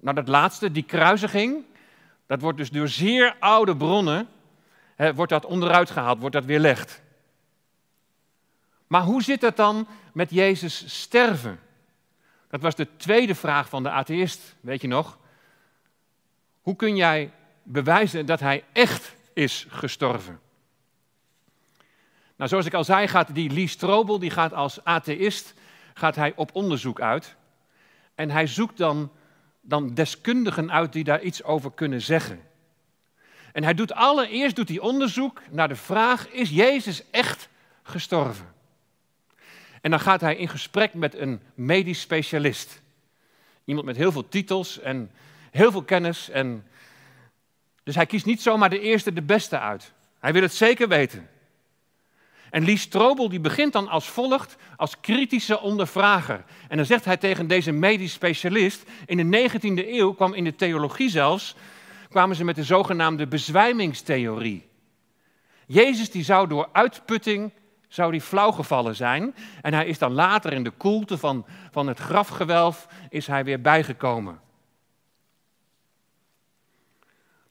Nou, 0.00 0.14
dat 0.14 0.28
laatste, 0.28 0.72
die 0.72 0.82
kruisiging, 0.82 1.64
dat 2.26 2.40
wordt 2.40 2.58
dus 2.58 2.70
door 2.70 2.88
zeer 2.88 3.36
oude 3.38 3.76
bronnen, 3.76 4.28
hè, 4.94 5.14
wordt 5.14 5.32
dat 5.32 5.44
onderuit 5.44 5.90
gehaald, 5.90 6.18
wordt 6.18 6.34
dat 6.34 6.44
weerlegd. 6.44 7.02
Maar 8.86 9.02
hoe 9.02 9.22
zit 9.22 9.42
het 9.42 9.56
dan 9.56 9.88
met 10.12 10.30
Jezus 10.30 11.00
sterven? 11.00 11.60
Dat 12.48 12.60
was 12.60 12.74
de 12.74 12.96
tweede 12.96 13.34
vraag 13.34 13.68
van 13.68 13.82
de 13.82 13.90
atheïst, 13.90 14.54
weet 14.60 14.80
je 14.80 14.88
nog? 14.88 15.18
Hoe 16.60 16.76
kun 16.76 16.96
jij 16.96 17.32
bewijzen 17.66 18.26
dat 18.26 18.40
hij 18.40 18.64
echt 18.72 19.14
is 19.32 19.66
gestorven? 19.68 20.40
Nou, 22.36 22.50
zoals 22.50 22.66
ik 22.66 22.74
al 22.74 22.84
zei, 22.84 23.08
gaat 23.08 23.34
die 23.34 23.50
Lee 23.50 23.66
Strobel, 23.66 24.18
die 24.18 24.30
gaat 24.30 24.52
als 24.52 24.84
atheïst, 24.84 25.54
gaat 25.94 26.16
hij 26.16 26.32
op 26.36 26.50
onderzoek 26.54 27.00
uit. 27.00 27.36
En 28.14 28.30
hij 28.30 28.46
zoekt 28.46 28.76
dan, 28.76 29.12
dan 29.60 29.94
deskundigen 29.94 30.72
uit 30.72 30.92
die 30.92 31.04
daar 31.04 31.22
iets 31.22 31.42
over 31.42 31.72
kunnen 31.72 32.02
zeggen. 32.02 32.40
En 33.52 33.62
hij 33.64 33.74
doet 33.74 33.92
allereerst 33.92 34.56
doet 34.56 34.68
hij 34.68 34.78
onderzoek 34.78 35.42
naar 35.50 35.68
de 35.68 35.76
vraag, 35.76 36.28
is 36.28 36.50
Jezus 36.50 37.10
echt 37.10 37.48
gestorven? 37.82 38.54
En 39.80 39.90
dan 39.90 40.00
gaat 40.00 40.20
hij 40.20 40.36
in 40.36 40.48
gesprek 40.48 40.94
met 40.94 41.14
een 41.14 41.40
medisch 41.54 42.00
specialist. 42.00 42.80
Iemand 43.64 43.86
met 43.86 43.96
heel 43.96 44.12
veel 44.12 44.28
titels 44.28 44.80
en 44.80 45.10
heel 45.50 45.70
veel 45.70 45.82
kennis. 45.82 46.30
En... 46.30 46.64
Dus 47.86 47.94
hij 47.94 48.06
kiest 48.06 48.26
niet 48.26 48.42
zomaar 48.42 48.70
de 48.70 48.80
eerste, 48.80 49.12
de 49.12 49.22
beste 49.22 49.58
uit. 49.58 49.92
Hij 50.18 50.32
wil 50.32 50.42
het 50.42 50.54
zeker 50.54 50.88
weten. 50.88 51.28
En 52.50 52.64
Lee 52.64 52.76
Strobel 52.76 53.28
die 53.28 53.40
begint 53.40 53.72
dan 53.72 53.88
als 53.88 54.08
volgt, 54.08 54.56
als 54.76 55.00
kritische 55.00 55.60
ondervrager. 55.60 56.44
En 56.68 56.76
dan 56.76 56.86
zegt 56.86 57.04
hij 57.04 57.16
tegen 57.16 57.46
deze 57.46 57.72
medisch 57.72 58.12
specialist, 58.12 58.82
in 59.04 59.30
de 59.30 59.48
19e 59.50 59.88
eeuw 59.88 60.12
kwam 60.12 60.34
in 60.34 60.44
de 60.44 60.54
theologie 60.54 61.10
zelfs, 61.10 61.56
kwamen 62.08 62.36
ze 62.36 62.44
met 62.44 62.56
de 62.56 62.64
zogenaamde 62.64 63.26
bezwijmingstheorie. 63.26 64.66
Jezus 65.66 66.10
die 66.10 66.24
zou 66.24 66.48
door 66.48 66.68
uitputting 66.72 67.52
zou 67.88 68.10
die 68.10 68.20
flauw 68.20 68.50
gevallen 68.50 68.96
zijn. 68.96 69.34
En 69.62 69.74
hij 69.74 69.86
is 69.86 69.98
dan 69.98 70.12
later 70.12 70.52
in 70.52 70.64
de 70.64 70.70
koelte 70.70 71.18
van, 71.18 71.46
van 71.70 71.86
het 71.86 71.98
grafgewelf 71.98 72.86
is 73.08 73.26
hij 73.26 73.44
weer 73.44 73.60
bijgekomen. 73.60 74.40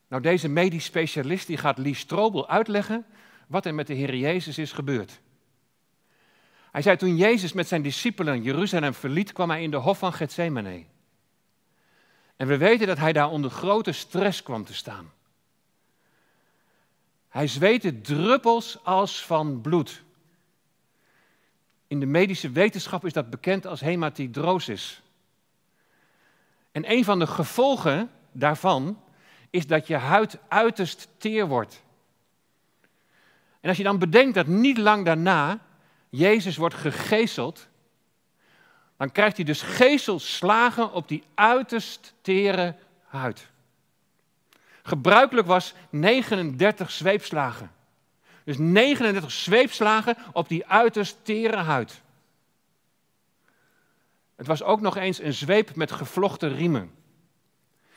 Nou, 0.07 0.21
deze 0.21 0.47
medisch 0.47 0.85
specialist 0.85 1.47
die 1.47 1.57
gaat 1.57 1.77
Lee 1.77 1.93
Strobel 1.93 2.49
uitleggen 2.49 3.05
wat 3.47 3.65
er 3.65 3.73
met 3.73 3.87
de 3.87 3.93
Heer 3.93 4.15
Jezus 4.15 4.57
is 4.57 4.71
gebeurd. 4.71 5.19
Hij 6.71 6.81
zei 6.81 6.97
toen 6.97 7.17
Jezus 7.17 7.53
met 7.53 7.67
zijn 7.67 7.81
discipelen 7.81 8.41
Jeruzalem 8.41 8.93
verliet, 8.93 9.31
kwam 9.33 9.49
hij 9.49 9.63
in 9.63 9.71
de 9.71 9.77
hof 9.77 9.97
van 9.97 10.13
Gethsemane. 10.13 10.83
En 12.35 12.47
we 12.47 12.57
weten 12.57 12.87
dat 12.87 12.97
hij 12.97 13.13
daar 13.13 13.29
onder 13.29 13.51
grote 13.51 13.91
stress 13.91 14.43
kwam 14.43 14.65
te 14.65 14.73
staan. 14.73 15.11
Hij 17.29 17.47
zweette 17.47 18.01
druppels 18.01 18.83
als 18.83 19.25
van 19.25 19.61
bloed. 19.61 20.03
In 21.87 21.99
de 21.99 22.05
medische 22.05 22.49
wetenschap 22.49 23.05
is 23.05 23.13
dat 23.13 23.29
bekend 23.29 23.65
als 23.65 23.79
hematidrosis. 23.79 25.01
En 26.71 26.91
een 26.91 27.03
van 27.03 27.19
de 27.19 27.27
gevolgen 27.27 28.11
daarvan 28.31 28.99
is 29.49 29.67
dat 29.67 29.87
je 29.87 29.95
huid 29.95 30.37
uiterst 30.47 31.07
teer 31.17 31.47
wordt. 31.47 31.83
En 33.61 33.69
als 33.69 33.77
je 33.77 33.83
dan 33.83 33.99
bedenkt 33.99 34.35
dat 34.35 34.47
niet 34.47 34.77
lang 34.77 35.05
daarna 35.05 35.59
Jezus 36.09 36.57
wordt 36.57 36.75
gegezeld, 36.75 37.67
dan 38.97 39.11
krijgt 39.11 39.35
hij 39.35 39.45
dus 39.45 39.61
gezelslagen 39.61 40.91
op 40.91 41.07
die 41.07 41.23
uiterst 41.33 42.13
tere 42.21 42.75
huid. 43.05 43.47
Gebruikelijk 44.83 45.47
was 45.47 45.73
39 45.89 46.91
zweepslagen. 46.91 47.71
Dus 48.43 48.57
39 48.57 49.31
zweepslagen 49.31 50.17
op 50.33 50.47
die 50.47 50.67
uiterst 50.67 51.17
tere 51.21 51.57
huid. 51.57 52.01
Het 54.35 54.47
was 54.47 54.63
ook 54.63 54.81
nog 54.81 54.97
eens 54.97 55.21
een 55.21 55.33
zweep 55.33 55.75
met 55.75 55.91
gevlochten 55.91 56.55
riemen, 56.55 56.91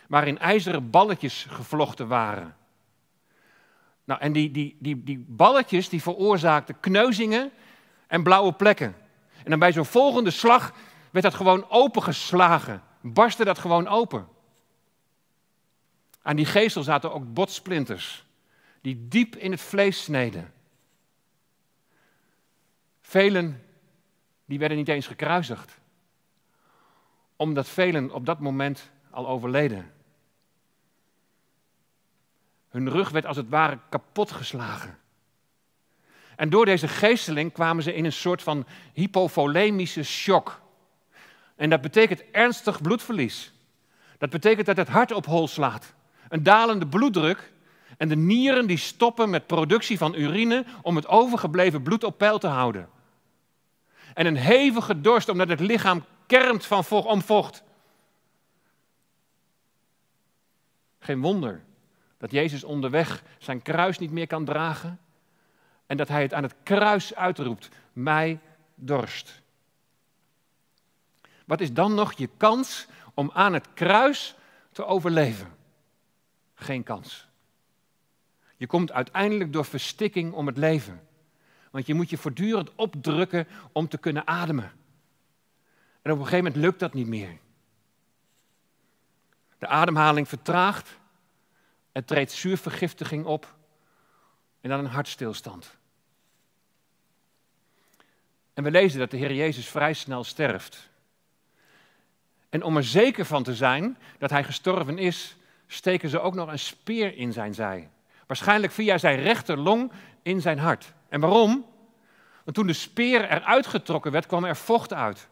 waarin 0.08 0.38
ijzeren 0.38 0.90
balletjes 0.90 1.46
gevlochten 1.48 2.08
waren. 2.08 2.56
Nou, 4.04 4.20
en 4.20 4.32
die, 4.32 4.50
die, 4.50 4.76
die, 4.78 5.04
die 5.04 5.24
balletjes 5.28 5.88
die 5.88 6.02
veroorzaakten 6.02 6.80
kneuzingen 6.80 7.50
en 8.06 8.22
blauwe 8.22 8.52
plekken. 8.52 8.96
En 9.44 9.50
dan 9.50 9.58
bij 9.58 9.72
zo'n 9.72 9.84
volgende 9.84 10.30
slag 10.30 10.72
werd 11.10 11.24
dat 11.24 11.34
gewoon 11.34 11.70
opengeslagen, 11.70 12.82
barstte 13.00 13.44
dat 13.44 13.58
gewoon 13.58 13.88
open. 13.88 14.28
Aan 16.22 16.36
die 16.36 16.46
geestel 16.46 16.82
zaten 16.82 17.12
ook 17.12 17.32
botsplinters 17.32 18.24
die 18.80 19.08
diep 19.08 19.36
in 19.36 19.50
het 19.50 19.60
vlees 19.60 20.02
sneden. 20.02 20.52
Velen 23.00 23.62
die 24.44 24.58
werden 24.58 24.76
niet 24.78 24.88
eens 24.88 25.06
gekruisigd, 25.06 25.78
omdat 27.36 27.68
velen 27.68 28.10
op 28.10 28.26
dat 28.26 28.38
moment 28.38 28.90
al 29.10 29.28
overleden. 29.28 29.92
Hun 32.68 32.90
rug 32.90 33.10
werd 33.10 33.26
als 33.26 33.36
het 33.36 33.48
ware 33.48 33.78
kapotgeslagen. 33.88 34.98
En 36.36 36.50
door 36.50 36.64
deze 36.64 36.88
geesteling 36.88 37.52
kwamen 37.52 37.82
ze 37.82 37.94
in 37.94 38.04
een 38.04 38.12
soort 38.12 38.42
van 38.42 38.66
hypovolemische 38.92 40.02
shock. 40.02 40.60
En 41.56 41.70
dat 41.70 41.80
betekent 41.80 42.30
ernstig 42.30 42.82
bloedverlies. 42.82 43.52
Dat 44.18 44.30
betekent 44.30 44.66
dat 44.66 44.76
het 44.76 44.88
hart 44.88 45.12
op 45.12 45.26
hol 45.26 45.48
slaat. 45.48 45.94
Een 46.28 46.42
dalende 46.42 46.86
bloeddruk 46.86 47.52
en 47.96 48.08
de 48.08 48.16
nieren 48.16 48.66
die 48.66 48.76
stoppen 48.76 49.30
met 49.30 49.46
productie 49.46 49.98
van 49.98 50.14
urine 50.14 50.64
om 50.82 50.96
het 50.96 51.06
overgebleven 51.06 51.82
bloed 51.82 52.04
op 52.04 52.18
peil 52.18 52.38
te 52.38 52.46
houden. 52.46 52.88
En 54.14 54.26
een 54.26 54.36
hevige 54.36 55.00
dorst 55.00 55.28
omdat 55.28 55.48
het 55.48 55.60
lichaam 55.60 56.04
kermt 56.26 56.66
van 56.66 56.84
vocht, 56.84 57.06
om 57.06 57.22
vocht. 57.22 57.62
Geen 60.98 61.20
wonder 61.20 61.66
dat 62.18 62.30
Jezus 62.30 62.64
onderweg 62.64 63.22
zijn 63.38 63.62
kruis 63.62 63.98
niet 63.98 64.10
meer 64.10 64.26
kan 64.26 64.44
dragen 64.44 64.98
en 65.86 65.96
dat 65.96 66.08
hij 66.08 66.22
het 66.22 66.34
aan 66.34 66.42
het 66.42 66.54
kruis 66.62 67.14
uitroept, 67.14 67.68
mij 67.92 68.40
dorst. 68.74 69.42
Wat 71.44 71.60
is 71.60 71.72
dan 71.72 71.94
nog 71.94 72.12
je 72.12 72.28
kans 72.36 72.86
om 73.14 73.30
aan 73.34 73.52
het 73.52 73.68
kruis 73.74 74.36
te 74.72 74.84
overleven? 74.84 75.56
Geen 76.54 76.82
kans. 76.82 77.28
Je 78.56 78.66
komt 78.66 78.92
uiteindelijk 78.92 79.52
door 79.52 79.64
verstikking 79.64 80.32
om 80.32 80.46
het 80.46 80.56
leven. 80.56 81.08
Want 81.70 81.86
je 81.86 81.94
moet 81.94 82.10
je 82.10 82.16
voortdurend 82.16 82.74
opdrukken 82.74 83.46
om 83.72 83.88
te 83.88 83.98
kunnen 83.98 84.26
ademen. 84.26 84.72
En 86.02 86.12
op 86.12 86.18
een 86.18 86.24
gegeven 86.24 86.44
moment 86.44 86.56
lukt 86.56 86.80
dat 86.80 86.94
niet 86.94 87.06
meer. 87.06 87.38
De 89.58 89.66
ademhaling 89.66 90.28
vertraagt. 90.28 90.98
Er 91.98 92.04
treedt 92.04 92.32
zuurvergiftiging 92.32 93.24
op. 93.24 93.54
En 94.60 94.68
dan 94.68 94.78
een 94.78 94.86
hartstilstand. 94.86 95.76
En 98.54 98.64
we 98.64 98.70
lezen 98.70 98.98
dat 98.98 99.10
de 99.10 99.16
Heer 99.16 99.32
Jezus 99.32 99.68
vrij 99.68 99.92
snel 99.92 100.24
sterft. 100.24 100.88
En 102.48 102.62
om 102.62 102.76
er 102.76 102.84
zeker 102.84 103.24
van 103.24 103.42
te 103.42 103.54
zijn 103.54 103.98
dat 104.18 104.30
hij 104.30 104.44
gestorven 104.44 104.98
is, 104.98 105.36
steken 105.66 106.08
ze 106.08 106.20
ook 106.20 106.34
nog 106.34 106.48
een 106.48 106.58
speer 106.58 107.16
in 107.16 107.32
zijn 107.32 107.54
zij. 107.54 107.90
Waarschijnlijk 108.26 108.72
via 108.72 108.98
zijn 108.98 109.20
rechterlong 109.20 109.92
in 110.22 110.40
zijn 110.40 110.58
hart. 110.58 110.92
En 111.08 111.20
waarom? 111.20 111.66
Want 112.44 112.56
toen 112.56 112.66
de 112.66 112.72
speer 112.72 113.30
eruit 113.30 113.66
getrokken 113.66 114.12
werd, 114.12 114.26
kwam 114.26 114.44
er 114.44 114.56
vocht 114.56 114.92
uit. 114.92 115.28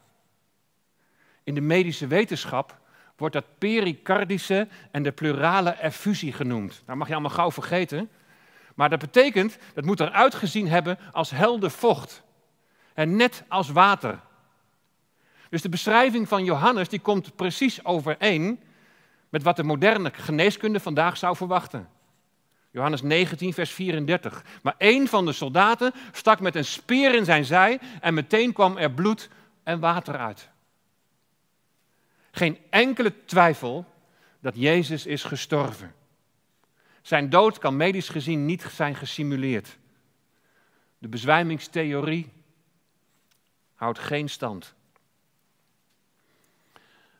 In 1.42 1.54
de 1.54 1.60
medische 1.60 2.06
wetenschap 2.06 2.78
wordt 3.16 3.34
dat 3.34 3.58
pericardische 3.58 4.68
en 4.90 5.02
de 5.02 5.12
pleurale 5.12 5.70
effusie 5.70 6.32
genoemd. 6.32 6.82
Dat 6.86 6.96
mag 6.96 7.06
je 7.06 7.12
allemaal 7.12 7.30
gauw 7.30 7.50
vergeten. 7.50 8.10
Maar 8.74 8.90
dat 8.90 8.98
betekent, 8.98 9.58
dat 9.74 9.84
moet 9.84 10.00
eruit 10.00 10.34
gezien 10.34 10.68
hebben 10.68 10.98
als 11.12 11.30
helder 11.30 11.70
vocht. 11.70 12.22
En 12.94 13.16
net 13.16 13.44
als 13.48 13.70
water. 13.70 14.20
Dus 15.48 15.62
de 15.62 15.68
beschrijving 15.68 16.28
van 16.28 16.44
Johannes 16.44 16.88
die 16.88 17.00
komt 17.00 17.36
precies 17.36 17.84
overeen 17.84 18.60
met 19.28 19.42
wat 19.42 19.56
de 19.56 19.62
moderne 19.62 20.10
geneeskunde 20.12 20.80
vandaag 20.80 21.16
zou 21.16 21.36
verwachten. 21.36 21.88
Johannes 22.70 23.02
19, 23.02 23.52
vers 23.52 23.70
34. 23.70 24.44
Maar 24.62 24.74
een 24.78 25.08
van 25.08 25.26
de 25.26 25.32
soldaten 25.32 25.92
stak 26.12 26.40
met 26.40 26.54
een 26.54 26.64
speer 26.64 27.14
in 27.14 27.24
zijn 27.24 27.44
zij 27.44 27.80
en 28.00 28.14
meteen 28.14 28.52
kwam 28.52 28.76
er 28.76 28.90
bloed 28.90 29.28
en 29.62 29.80
water 29.80 30.16
uit. 30.16 30.50
Geen 32.36 32.58
enkele 32.70 33.24
twijfel 33.24 33.84
dat 34.40 34.54
Jezus 34.56 35.06
is 35.06 35.24
gestorven. 35.24 35.94
Zijn 37.02 37.30
dood 37.30 37.58
kan 37.58 37.76
medisch 37.76 38.08
gezien 38.08 38.44
niet 38.44 38.62
zijn 38.62 38.94
gesimuleerd. 38.94 39.78
De 40.98 41.08
bezwijmingstheorie 41.08 42.32
houdt 43.74 43.98
geen 43.98 44.28
stand. 44.28 44.74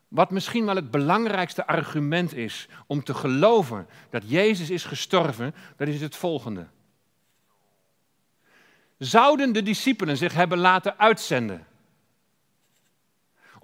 Wat 0.09 0.31
misschien 0.31 0.65
wel 0.65 0.77
het 0.77 0.91
belangrijkste 0.91 1.67
argument 1.67 2.35
is 2.35 2.69
om 2.87 3.05
te 3.05 3.15
geloven 3.15 3.87
dat 4.11 4.31
Jezus 4.31 4.71
is 4.71 4.85
gestorven, 4.85 5.55
dat 5.77 5.89
is 5.89 6.01
het 6.01 6.17
volgende. 6.17 6.67
Zouden 8.99 9.53
de 9.53 9.63
discipelen 9.63 10.17
zich 10.17 10.35
hebben 10.35 10.59
laten 10.59 10.99
uitzenden 10.99 11.67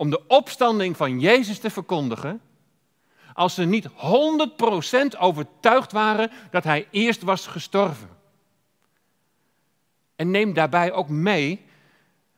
om 0.03 0.11
de 0.11 0.27
opstanding 0.27 0.97
van 0.97 1.21
Jezus 1.21 1.59
te 1.59 1.71
verkondigen, 1.71 2.41
als 3.35 3.55
ze 3.55 3.65
niet 3.65 3.89
100% 3.89 5.19
overtuigd 5.19 5.93
waren 5.93 6.31
dat 6.51 6.65
hij 6.65 6.89
eerst 6.91 7.23
was 7.23 7.47
gestorven? 7.47 8.09
En 10.17 10.31
neem 10.31 10.53
daarbij 10.53 10.93
ook 10.93 11.09
mee 11.09 11.65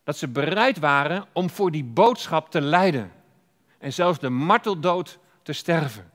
dat 0.03 0.17
ze 0.17 0.29
bereid 0.29 0.79
waren 0.79 1.27
om 1.33 1.51
voor 1.51 1.71
die 1.71 1.85
boodschap 1.85 2.51
te 2.51 2.61
lijden 2.61 3.13
en 3.79 3.93
zelfs 3.93 4.19
de 4.19 4.29
marteldood 4.31 5.19
te 5.43 5.53
sterven. 5.53 6.11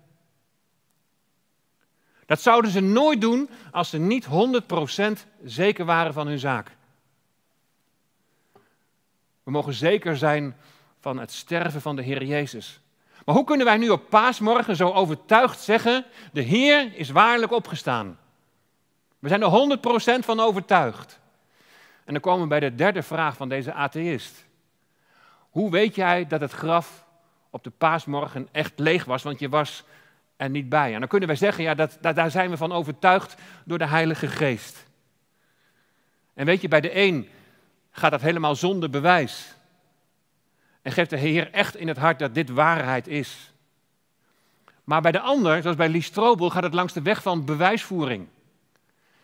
Dat 2.25 2.41
zouden 2.41 2.71
ze 2.71 2.79
nooit 2.79 3.21
doen 3.21 3.49
als 3.71 3.89
ze 3.89 3.97
niet 3.97 4.27
100% 4.27 4.29
zeker 5.43 5.85
waren 5.85 6.13
van 6.13 6.27
hun 6.27 6.39
zaak. 6.39 6.75
We 9.43 9.51
mogen 9.51 9.73
zeker 9.73 10.17
zijn 10.17 10.55
van 10.99 11.19
het 11.19 11.31
sterven 11.31 11.81
van 11.81 11.95
de 11.95 12.01
Heer 12.01 12.23
Jezus. 12.23 12.81
Maar 13.25 13.35
hoe 13.35 13.43
kunnen 13.43 13.65
wij 13.65 13.77
nu 13.77 13.89
op 13.89 14.09
paasmorgen 14.09 14.75
zo 14.75 14.91
overtuigd 14.91 15.59
zeggen, 15.59 16.05
de 16.31 16.41
Heer 16.41 16.95
is 16.95 17.09
waarlijk 17.09 17.51
opgestaan? 17.51 18.19
We 19.19 19.27
zijn 19.27 19.41
er 19.41 19.77
100% 20.21 20.25
van 20.25 20.39
overtuigd. 20.39 21.19
En 22.05 22.13
dan 22.13 22.21
komen 22.21 22.41
we 22.41 22.47
bij 22.47 22.59
de 22.59 22.75
derde 22.75 23.03
vraag 23.03 23.35
van 23.35 23.49
deze 23.49 23.73
atheïst. 23.73 24.45
Hoe 25.49 25.71
weet 25.71 25.95
jij 25.95 26.27
dat 26.27 26.41
het 26.41 26.51
graf 26.51 27.05
op 27.49 27.63
de 27.63 27.69
paasmorgen 27.69 28.47
echt 28.51 28.79
leeg 28.79 29.05
was, 29.05 29.23
want 29.23 29.39
je 29.39 29.49
was 29.49 29.83
er 30.37 30.49
niet 30.49 30.69
bij. 30.69 30.93
En 30.93 30.99
dan 30.99 31.09
kunnen 31.09 31.27
wij 31.27 31.37
zeggen, 31.37 31.63
ja, 31.63 31.73
dat, 31.73 31.97
daar 32.01 32.31
zijn 32.31 32.49
we 32.49 32.57
van 32.57 32.71
overtuigd 32.71 33.35
door 33.65 33.77
de 33.77 33.87
Heilige 33.87 34.27
Geest. 34.27 34.85
En 36.33 36.45
weet 36.45 36.61
je, 36.61 36.67
bij 36.67 36.81
de 36.81 36.97
een 36.97 37.29
gaat 37.91 38.11
dat 38.11 38.21
helemaal 38.21 38.55
zonder 38.55 38.89
bewijs. 38.89 39.53
En 40.89 40.95
geeft 40.95 41.09
de 41.09 41.17
Heer 41.17 41.51
echt 41.51 41.75
in 41.75 41.87
het 41.87 41.97
hart 41.97 42.19
dat 42.19 42.33
dit 42.33 42.49
waarheid 42.49 43.07
is. 43.07 43.53
Maar 44.83 45.01
bij 45.01 45.11
de 45.11 45.19
ander, 45.19 45.61
zoals 45.61 45.77
bij 45.77 45.89
Lee 45.89 46.01
Strobel, 46.01 46.49
gaat 46.49 46.63
het 46.63 46.73
langs 46.73 46.93
de 46.93 47.01
weg 47.01 47.21
van 47.21 47.45
bewijsvoering. 47.45 48.27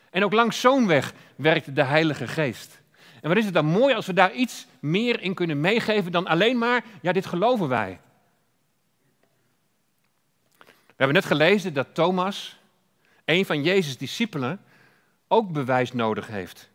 En 0.10 0.23
ook 0.23 0.34
langs 0.34 0.60
zo'n 0.60 0.88
weg 0.88 1.13
werkt 1.36 1.75
de 1.75 1.84
Heilige 1.84 2.28
Geest. 2.28 2.82
En 3.21 3.30
wat 3.30 3.38
is 3.38 3.45
het 3.45 3.54
dan 3.54 3.65
mooi 3.65 3.95
als 3.95 4.06
we 4.06 4.13
daar 4.13 4.34
iets 4.34 4.67
meer 4.80 5.21
in 5.21 5.34
kunnen 5.34 5.60
meegeven 5.60 6.12
dan 6.12 6.28
alleen 6.28 6.58
maar, 6.58 6.84
ja, 7.01 7.12
dit 7.12 7.25
geloven 7.25 7.67
wij. 7.67 7.99
We 10.65 10.65
hebben 10.95 11.15
net 11.15 11.25
gelezen 11.25 11.73
dat 11.73 11.93
Thomas, 11.93 12.60
een 13.23 13.45
van 13.45 13.63
Jezus' 13.63 13.97
discipelen, 13.97 14.62
ook 15.28 15.51
bewijs 15.51 15.93
nodig 15.93 16.28
heeft. 16.28 16.69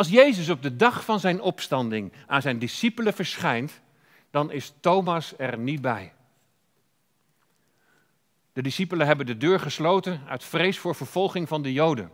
Als 0.00 0.08
Jezus 0.08 0.48
op 0.48 0.62
de 0.62 0.76
dag 0.76 1.04
van 1.04 1.20
zijn 1.20 1.40
opstanding 1.40 2.12
aan 2.26 2.42
zijn 2.42 2.58
discipelen 2.58 3.12
verschijnt, 3.12 3.80
dan 4.30 4.52
is 4.52 4.72
Thomas 4.80 5.34
er 5.36 5.58
niet 5.58 5.80
bij. 5.80 6.12
De 8.52 8.62
discipelen 8.62 9.06
hebben 9.06 9.26
de 9.26 9.36
deur 9.36 9.60
gesloten 9.60 10.22
uit 10.26 10.44
vrees 10.44 10.78
voor 10.78 10.94
vervolging 10.94 11.48
van 11.48 11.62
de 11.62 11.72
Joden. 11.72 12.10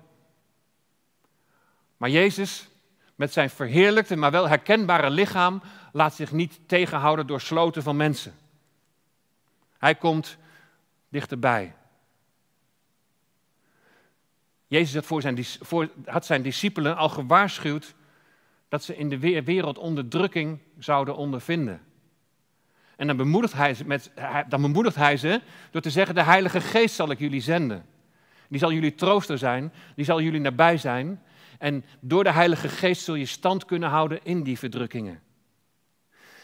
Maar 1.96 2.10
Jezus, 2.10 2.68
met 3.14 3.32
zijn 3.32 3.50
verheerlijkte, 3.50 4.16
maar 4.16 4.30
wel 4.30 4.48
herkenbare 4.48 5.10
lichaam, 5.10 5.62
laat 5.92 6.14
zich 6.14 6.32
niet 6.32 6.58
tegenhouden 6.66 7.26
door 7.26 7.40
sloten 7.40 7.82
van 7.82 7.96
mensen. 7.96 8.34
Hij 9.78 9.94
komt 9.94 10.36
dichterbij. 11.08 11.74
Jezus 14.66 14.94
had, 14.94 15.06
voor 15.06 15.20
zijn, 15.20 15.44
voor, 15.44 15.88
had 16.04 16.26
zijn 16.26 16.42
discipelen 16.42 16.96
al 16.96 17.08
gewaarschuwd 17.08 17.94
dat 18.68 18.84
ze 18.84 18.96
in 18.96 19.08
de 19.08 19.42
wereld 19.44 19.78
onderdrukking 19.78 20.58
zouden 20.78 21.16
ondervinden. 21.16 21.80
En 22.96 23.06
dan 23.06 23.16
bemoedigt, 23.16 23.52
hij 23.52 23.74
ze 23.74 24.00
dan 24.48 24.62
bemoedigt 24.62 24.96
hij 24.96 25.16
ze 25.16 25.40
door 25.70 25.82
te 25.82 25.90
zeggen, 25.90 26.14
de 26.14 26.22
Heilige 26.22 26.60
Geest 26.60 26.94
zal 26.94 27.10
ik 27.10 27.18
jullie 27.18 27.40
zenden. 27.40 27.86
Die 28.48 28.58
zal 28.58 28.72
jullie 28.72 28.94
trooster 28.94 29.38
zijn, 29.38 29.72
die 29.94 30.04
zal 30.04 30.20
jullie 30.20 30.40
nabij 30.40 30.76
zijn. 30.76 31.22
En 31.58 31.84
door 32.00 32.24
de 32.24 32.32
Heilige 32.32 32.68
Geest 32.68 33.02
zul 33.02 33.14
je 33.14 33.26
stand 33.26 33.64
kunnen 33.64 33.88
houden 33.88 34.20
in 34.22 34.42
die 34.42 34.58
verdrukkingen. 34.58 35.22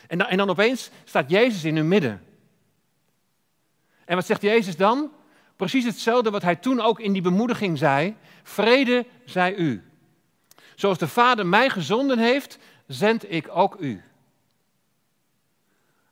En 0.06 0.28
en 0.28 0.36
dan 0.36 0.50
opeens 0.50 0.90
staat 1.04 1.30
Jezus 1.30 1.64
in 1.64 1.76
hun 1.76 1.88
midden. 1.88 2.22
En 4.04 4.14
wat 4.14 4.26
zegt 4.26 4.42
Jezus 4.42 4.76
dan? 4.76 5.10
Precies 5.62 5.84
hetzelfde 5.84 6.30
wat 6.30 6.42
hij 6.42 6.56
toen 6.56 6.80
ook 6.80 7.00
in 7.00 7.12
die 7.12 7.22
bemoediging 7.22 7.78
zei. 7.78 8.16
Vrede 8.42 9.06
zij 9.24 9.54
u. 9.54 9.82
Zoals 10.74 10.98
de 10.98 11.08
Vader 11.08 11.46
mij 11.46 11.68
gezonden 11.68 12.18
heeft, 12.18 12.58
zend 12.86 13.32
ik 13.32 13.48
ook 13.50 13.76
u. 13.80 14.02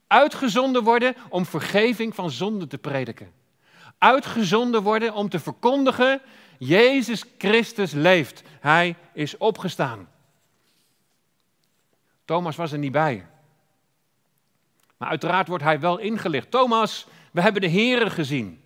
Uitgezonden 0.07 0.83
worden 0.83 1.15
om 1.29 1.47
vergeving 1.47 2.15
van 2.15 2.31
zonde 2.31 2.67
te 2.67 2.79
prediken. 2.79 3.33
Uitgezonden 3.99 4.83
worden 4.83 5.15
om 5.15 5.29
te 5.29 5.39
verkondigen, 5.39 6.21
Jezus 6.59 7.25
Christus 7.39 7.93
leeft. 7.93 8.43
Hij 8.61 8.97
is 9.13 9.37
opgestaan. 9.37 10.09
Thomas 12.25 12.57
was 12.57 12.73
er 12.73 12.79
niet 12.79 12.93
bij. 12.93 13.27
Maar 14.97 15.09
uiteraard 15.09 15.49
wordt 15.49 15.65
hij 15.65 15.81
wel 15.81 15.99
ingelicht. 15.99 16.51
Thomas, 16.51 17.07
we 17.33 17.41
hebben 17.41 17.63
de 17.63 17.71
Here 17.71 18.11
gezien. 18.11 18.60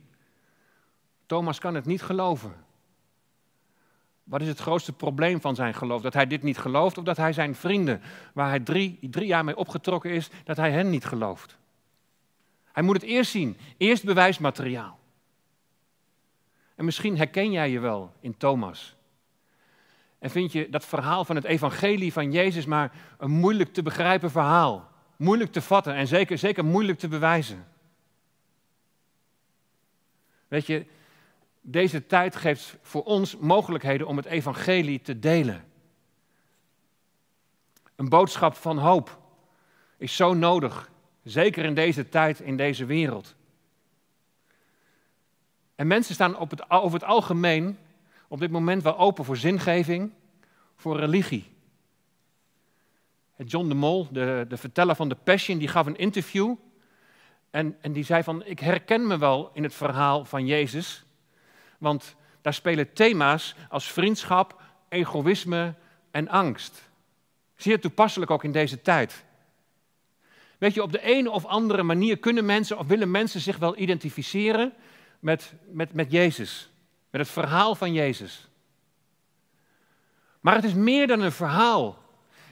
Thomas 1.27 1.59
kan 1.59 1.75
het 1.75 1.85
niet 1.85 2.03
geloven. 2.03 2.55
Wat 4.25 4.41
is 4.41 4.49
het 4.49 4.59
grootste 4.59 4.93
probleem 4.93 5.41
van 5.41 5.55
zijn 5.55 5.75
geloof? 5.75 6.03
Dat 6.03 6.15
hij 6.15 6.27
dit 6.27 6.43
niet 6.43 6.59
gelooft 6.59 6.99
of 6.99 7.05
dat 7.05 7.17
hij 7.17 7.33
zijn 7.33 7.55
vrienden, 7.55 8.01
waar 8.33 8.49
hij 8.49 8.61
drie, 8.61 8.99
drie 9.01 9.27
jaar 9.27 9.45
mee 9.45 9.57
opgetrokken 9.57 10.11
is, 10.11 10.31
dat 10.45 10.57
hij 10.57 10.71
hen 10.71 10.91
niet 10.91 11.05
gelooft? 11.05 11.57
Hij 12.73 12.83
moet 12.83 12.95
het 12.95 13.05
eerst 13.05 13.31
zien, 13.31 13.57
eerst 13.77 14.05
bewijsmateriaal. 14.05 14.99
En 16.75 16.85
misschien 16.85 17.17
herken 17.17 17.51
jij 17.51 17.71
je 17.71 17.81
wel 17.81 18.13
in 18.21 18.37
Thomas. 18.37 18.97
En 20.19 20.31
vind 20.31 20.53
je 20.53 20.69
dat 20.71 20.85
verhaal 20.85 21.25
van 21.25 21.37
het 21.37 21.45
evangelie 21.45 22.13
van 22.13 22.33
Jezus 22.33 22.67
maar 22.67 22.93
een 23.19 23.31
moeilijk 23.31 23.73
te 23.73 23.83
begrijpen 23.83 24.31
verhaal. 24.31 24.93
Moeilijk 25.17 25.53
te 25.53 25.63
vatten 25.63 25.95
en 25.95 26.07
zeker, 26.07 26.39
zeker 26.39 26.65
moeilijk 26.65 26.99
te 26.99 27.09
bewijzen. 27.09 27.67
Weet 30.49 30.67
je, 30.67 30.87
deze 31.66 32.07
tijd 32.07 32.37
geeft 32.37 32.77
voor 32.83 33.05
ons 33.05 33.37
mogelijkheden 33.37 34.07
om 34.07 34.16
het 34.16 34.27
evangelie 34.27 35.00
te 35.00 35.18
delen. 35.18 35.64
Een 37.96 38.09
boodschap 38.09 38.55
van 38.55 38.79
hoop 38.79 39.18
is 39.96 40.16
zo 40.16 40.35
nodig, 40.35 40.90
zeker 41.22 41.64
in 41.64 41.74
deze 41.74 42.09
tijd, 42.09 42.40
in 42.40 42.57
deze 42.57 42.85
wereld. 42.85 43.35
En 45.74 45.87
mensen 45.87 46.14
staan 46.14 46.38
op 46.38 46.50
het, 46.50 46.70
over 46.70 47.00
het 47.00 47.09
algemeen 47.09 47.79
op 48.29 48.40
dit 48.40 48.50
moment 48.50 48.83
wel 48.83 48.98
open 48.98 49.24
voor 49.24 49.37
zingeving, 49.37 50.12
voor 50.77 50.98
religie. 50.98 51.53
John 53.37 53.68
de 53.68 53.74
Mol, 53.74 54.09
de, 54.11 54.44
de 54.48 54.57
verteller 54.57 54.94
van 54.94 55.09
The 55.09 55.14
Passion, 55.14 55.59
die 55.59 55.68
gaf 55.68 55.87
een 55.87 55.96
interview 55.96 56.55
En, 57.50 57.77
en 57.81 57.92
die 57.92 58.05
zei 58.05 58.22
van, 58.22 58.44
ik 58.44 58.59
herken 58.59 59.07
me 59.07 59.18
wel 59.18 59.50
in 59.53 59.62
het 59.62 59.74
verhaal 59.74 60.24
van 60.24 60.46
Jezus. 60.46 61.04
Want 61.85 62.16
daar 62.40 62.55
spelen 62.55 62.92
thema's 62.92 63.55
als 63.68 63.92
vriendschap, 63.92 64.62
egoïsme 64.88 65.75
en 66.11 66.29
angst. 66.29 66.90
Zeer 67.57 67.81
toepasselijk 67.81 68.31
ook 68.31 68.44
in 68.44 68.53
deze 68.53 68.83
tijd. 68.83 69.25
Weet 70.59 70.75
je, 70.75 70.83
op 70.83 70.92
de 70.92 71.01
een 71.03 71.29
of 71.29 71.44
andere 71.44 71.83
manier 71.83 72.18
kunnen 72.18 72.44
mensen 72.44 72.79
of 72.79 72.87
willen 72.87 73.11
mensen 73.11 73.40
zich 73.40 73.59
wel 73.59 73.79
identificeren 73.79 74.73
met, 75.18 75.53
met, 75.70 75.92
met 75.92 76.11
Jezus. 76.11 76.70
Met 77.11 77.20
het 77.20 77.31
verhaal 77.31 77.75
van 77.75 77.92
Jezus. 77.92 78.49
Maar 80.40 80.55
het 80.55 80.64
is 80.64 80.75
meer 80.75 81.07
dan 81.07 81.20
een 81.20 81.33
verhaal. 81.33 81.99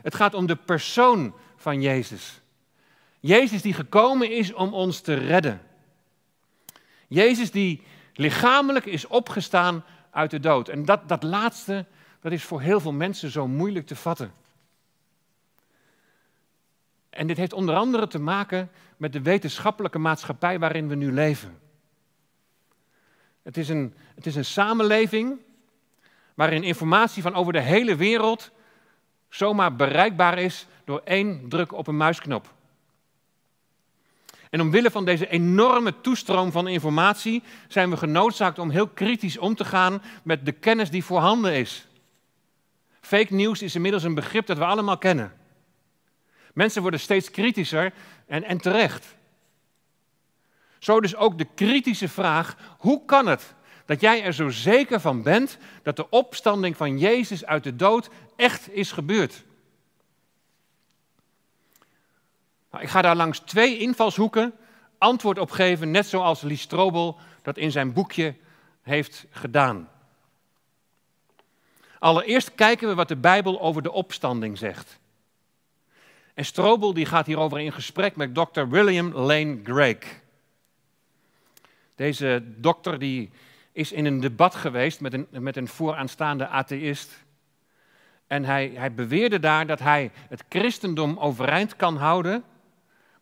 Het 0.03 0.15
gaat 0.15 0.35
om 0.35 0.47
de 0.47 0.57
persoon 0.57 1.35
van 1.57 1.83
Jezus. 1.83 2.41
Jezus 3.21 3.63
die 3.63 3.75
gekomen 3.75 4.31
is 4.31 4.53
om 4.53 4.75
ons 4.75 5.01
te 5.01 5.15
redden. 5.15 5.63
Jezus 7.09 7.51
die 7.51 7.83
lichamelijk 8.15 8.85
is 8.85 9.07
opgestaan 9.07 9.85
uit 10.11 10.31
de 10.31 10.41
dood. 10.41 10.69
En 10.69 10.85
dat, 10.85 11.09
dat 11.09 11.23
laatste, 11.23 11.87
dat 12.21 12.33
is 12.33 12.45
voor 12.45 12.61
heel 12.61 12.81
veel 12.81 12.93
mensen 12.93 13.31
zo 13.31 13.47
moeilijk 13.47 13.87
te 13.87 13.97
vatten. 13.97 14.33
En 17.11 17.27
dit 17.27 17.37
heeft 17.37 17.53
onder 17.53 17.75
andere 17.75 18.07
te 18.07 18.19
maken 18.19 18.71
met 18.97 19.13
de 19.13 19.23
wetenschappelijke 19.23 19.99
maatschappij 19.99 20.59
waarin 20.59 20.89
we 20.89 20.95
nu 20.95 21.13
leven. 21.13 21.59
Het 23.43 23.57
is 23.57 23.69
een, 23.69 23.95
het 24.15 24.27
is 24.27 24.35
een 24.35 24.45
samenleving 24.45 25.39
waarin 26.35 26.63
informatie 26.63 27.23
van 27.23 27.35
over 27.35 27.53
de 27.53 27.61
hele 27.61 27.97
wereld 27.97 28.51
zomaar 29.29 29.77
bereikbaar 29.77 30.39
is 30.39 30.67
door 30.85 31.01
één 31.05 31.49
druk 31.49 31.73
op 31.73 31.87
een 31.87 31.97
muisknop. 31.97 32.55
En 34.53 34.61
omwille 34.61 34.91
van 34.91 35.05
deze 35.05 35.29
enorme 35.29 36.01
toestroom 36.01 36.53
van 36.53 36.69
informatie 36.69 37.43
zijn 37.69 37.91
we 37.91 37.97
genoodzaakt 37.97 38.59
om 38.59 38.71
heel 38.71 38.89
kritisch 38.89 39.39
om 39.39 39.55
te 39.55 39.65
gaan 39.65 40.03
met 40.23 40.45
de 40.45 40.53
kennis 40.53 40.91
die 40.91 41.05
voorhanden 41.05 41.55
is. 41.55 41.87
Fake 43.01 43.35
news 43.35 43.63
is 43.63 43.75
inmiddels 43.75 44.03
een 44.03 44.15
begrip 44.15 44.47
dat 44.47 44.59
we 44.59 44.65
allemaal 44.65 44.99
kennen. 44.99 45.33
Mensen 46.55 46.83
worden 46.83 47.01
steeds 47.01 47.31
kritischer 47.31 47.93
en, 48.27 48.45
en 48.45 48.59
terecht. 48.59 49.17
Zo 50.79 51.01
dus 51.01 51.17
ook 51.17 51.39
de 51.39 51.47
kritische 51.55 52.09
vraag: 52.09 52.57
hoe 52.79 53.05
kan 53.05 53.27
het 53.27 53.55
dat 53.87 54.01
jij 54.01 54.23
er 54.23 54.33
zo 54.33 54.49
zeker 54.49 55.01
van 55.01 55.23
bent 55.23 55.59
dat 55.83 55.97
de 55.97 56.11
opstanding 56.11 56.77
van 56.77 56.99
Jezus 56.99 57.45
uit 57.45 57.65
de 57.65 57.77
dood 57.77 58.11
echt 58.37 58.73
is 58.73 58.93
gebeurd? 58.93 59.45
Nou, 62.73 62.85
ik 62.85 62.91
ga 62.91 63.03
daar 63.03 63.17
langs 63.17 63.39
twee 63.39 63.79
invalshoeken 63.79 64.55
antwoord 64.99 65.39
op 65.39 65.51
geven, 65.51 65.91
net 65.91 66.07
zoals 66.07 66.41
Lee 66.41 66.57
Strobel 66.57 67.19
dat 67.43 67.57
in 67.57 67.71
zijn 67.71 67.93
boekje 67.93 68.35
heeft 68.83 69.27
gedaan. 69.31 69.89
Allereerst 71.99 72.55
kijken 72.55 72.89
we 72.89 72.95
wat 72.95 73.09
de 73.09 73.17
Bijbel 73.17 73.61
over 73.61 73.83
de 73.83 73.93
opstanding 73.93 74.59
zegt. 74.59 75.01
En 76.35 76.45
Strobel 76.45 76.95
die 76.95 77.07
gaat 77.07 77.27
hierover 77.27 77.61
in 77.61 77.73
gesprek 77.73 78.17
met 78.17 78.35
dokter 78.35 78.69
William 78.69 79.13
Lane 79.13 79.63
Craig. 79.63 80.21
Deze 81.95 82.43
dokter 82.57 82.99
die 82.99 83.31
is 83.73 83.93
in 83.93 84.05
een 84.05 84.21
debat 84.21 84.55
geweest 84.55 85.01
met 85.01 85.13
een, 85.13 85.27
met 85.31 85.57
een 85.57 85.69
vooraanstaande 85.69 86.49
atheïst. 86.49 87.25
En 88.27 88.45
hij, 88.45 88.73
hij 88.75 88.95
beweerde 88.95 89.39
daar 89.39 89.67
dat 89.67 89.79
hij 89.79 90.11
het 90.29 90.45
christendom 90.49 91.19
overeind 91.19 91.77
kan 91.77 91.97
houden 91.97 92.45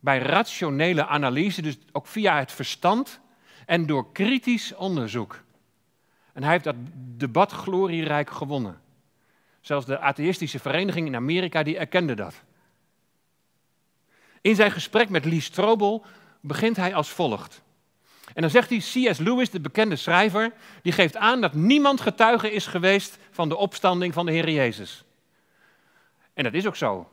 bij 0.00 0.18
rationele 0.18 1.06
analyse, 1.06 1.62
dus 1.62 1.78
ook 1.92 2.06
via 2.06 2.38
het 2.38 2.52
verstand 2.52 3.20
en 3.66 3.86
door 3.86 4.12
kritisch 4.12 4.74
onderzoek. 4.74 5.42
En 6.32 6.42
hij 6.42 6.52
heeft 6.52 6.64
dat 6.64 6.76
debat 7.16 7.52
glorierijk 7.52 8.30
gewonnen. 8.30 8.80
Zelfs 9.60 9.86
de 9.86 9.98
atheïstische 9.98 10.58
vereniging 10.58 11.06
in 11.06 11.16
Amerika 11.16 11.62
die 11.62 11.78
erkende 11.78 12.14
dat. 12.14 12.42
In 14.40 14.54
zijn 14.54 14.70
gesprek 14.70 15.08
met 15.08 15.24
Lee 15.24 15.40
Strobel 15.40 16.04
begint 16.40 16.76
hij 16.76 16.94
als 16.94 17.08
volgt. 17.08 17.62
En 18.34 18.42
dan 18.42 18.50
zegt 18.50 18.68
hij, 18.68 18.78
C.S. 18.78 19.18
Lewis, 19.18 19.50
de 19.50 19.60
bekende 19.60 19.96
schrijver, 19.96 20.52
die 20.82 20.92
geeft 20.92 21.16
aan 21.16 21.40
dat 21.40 21.54
niemand 21.54 22.00
getuige 22.00 22.52
is 22.52 22.66
geweest 22.66 23.18
van 23.30 23.48
de 23.48 23.56
opstanding 23.56 24.14
van 24.14 24.26
de 24.26 24.32
Heer 24.32 24.50
Jezus. 24.50 25.04
En 26.34 26.44
dat 26.44 26.54
is 26.54 26.66
ook 26.66 26.76
zo. 26.76 27.10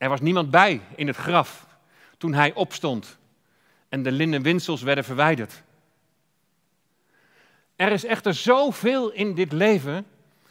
Er 0.00 0.08
was 0.08 0.20
niemand 0.20 0.50
bij 0.50 0.80
in 0.94 1.06
het 1.06 1.16
graf 1.16 1.66
toen 2.18 2.34
hij 2.34 2.54
opstond 2.54 3.18
en 3.88 4.02
de 4.02 4.12
linnen 4.12 4.42
winsels 4.42 4.82
werden 4.82 5.04
verwijderd. 5.04 5.62
Er 7.76 7.92
is 7.92 8.04
echter 8.04 8.34
zoveel 8.34 9.10
in 9.10 9.34
dit 9.34 9.52
leven 9.52 10.06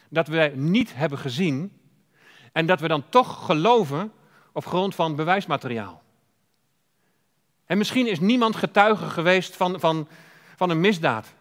dat 0.08 0.28
we 0.28 0.52
niet 0.54 0.94
hebben 0.94 1.18
gezien 1.18 1.80
en 2.52 2.66
dat 2.66 2.80
we 2.80 2.88
dan 2.88 3.08
toch 3.08 3.44
geloven 3.44 4.12
op 4.52 4.66
grond 4.66 4.94
van 4.94 5.16
bewijsmateriaal. 5.16 6.02
En 7.66 7.78
misschien 7.78 8.06
is 8.06 8.20
niemand 8.20 8.56
getuige 8.56 9.08
geweest 9.08 9.56
van, 9.56 9.80
van, 9.80 10.08
van 10.56 10.70
een 10.70 10.80
misdaad. 10.80 11.32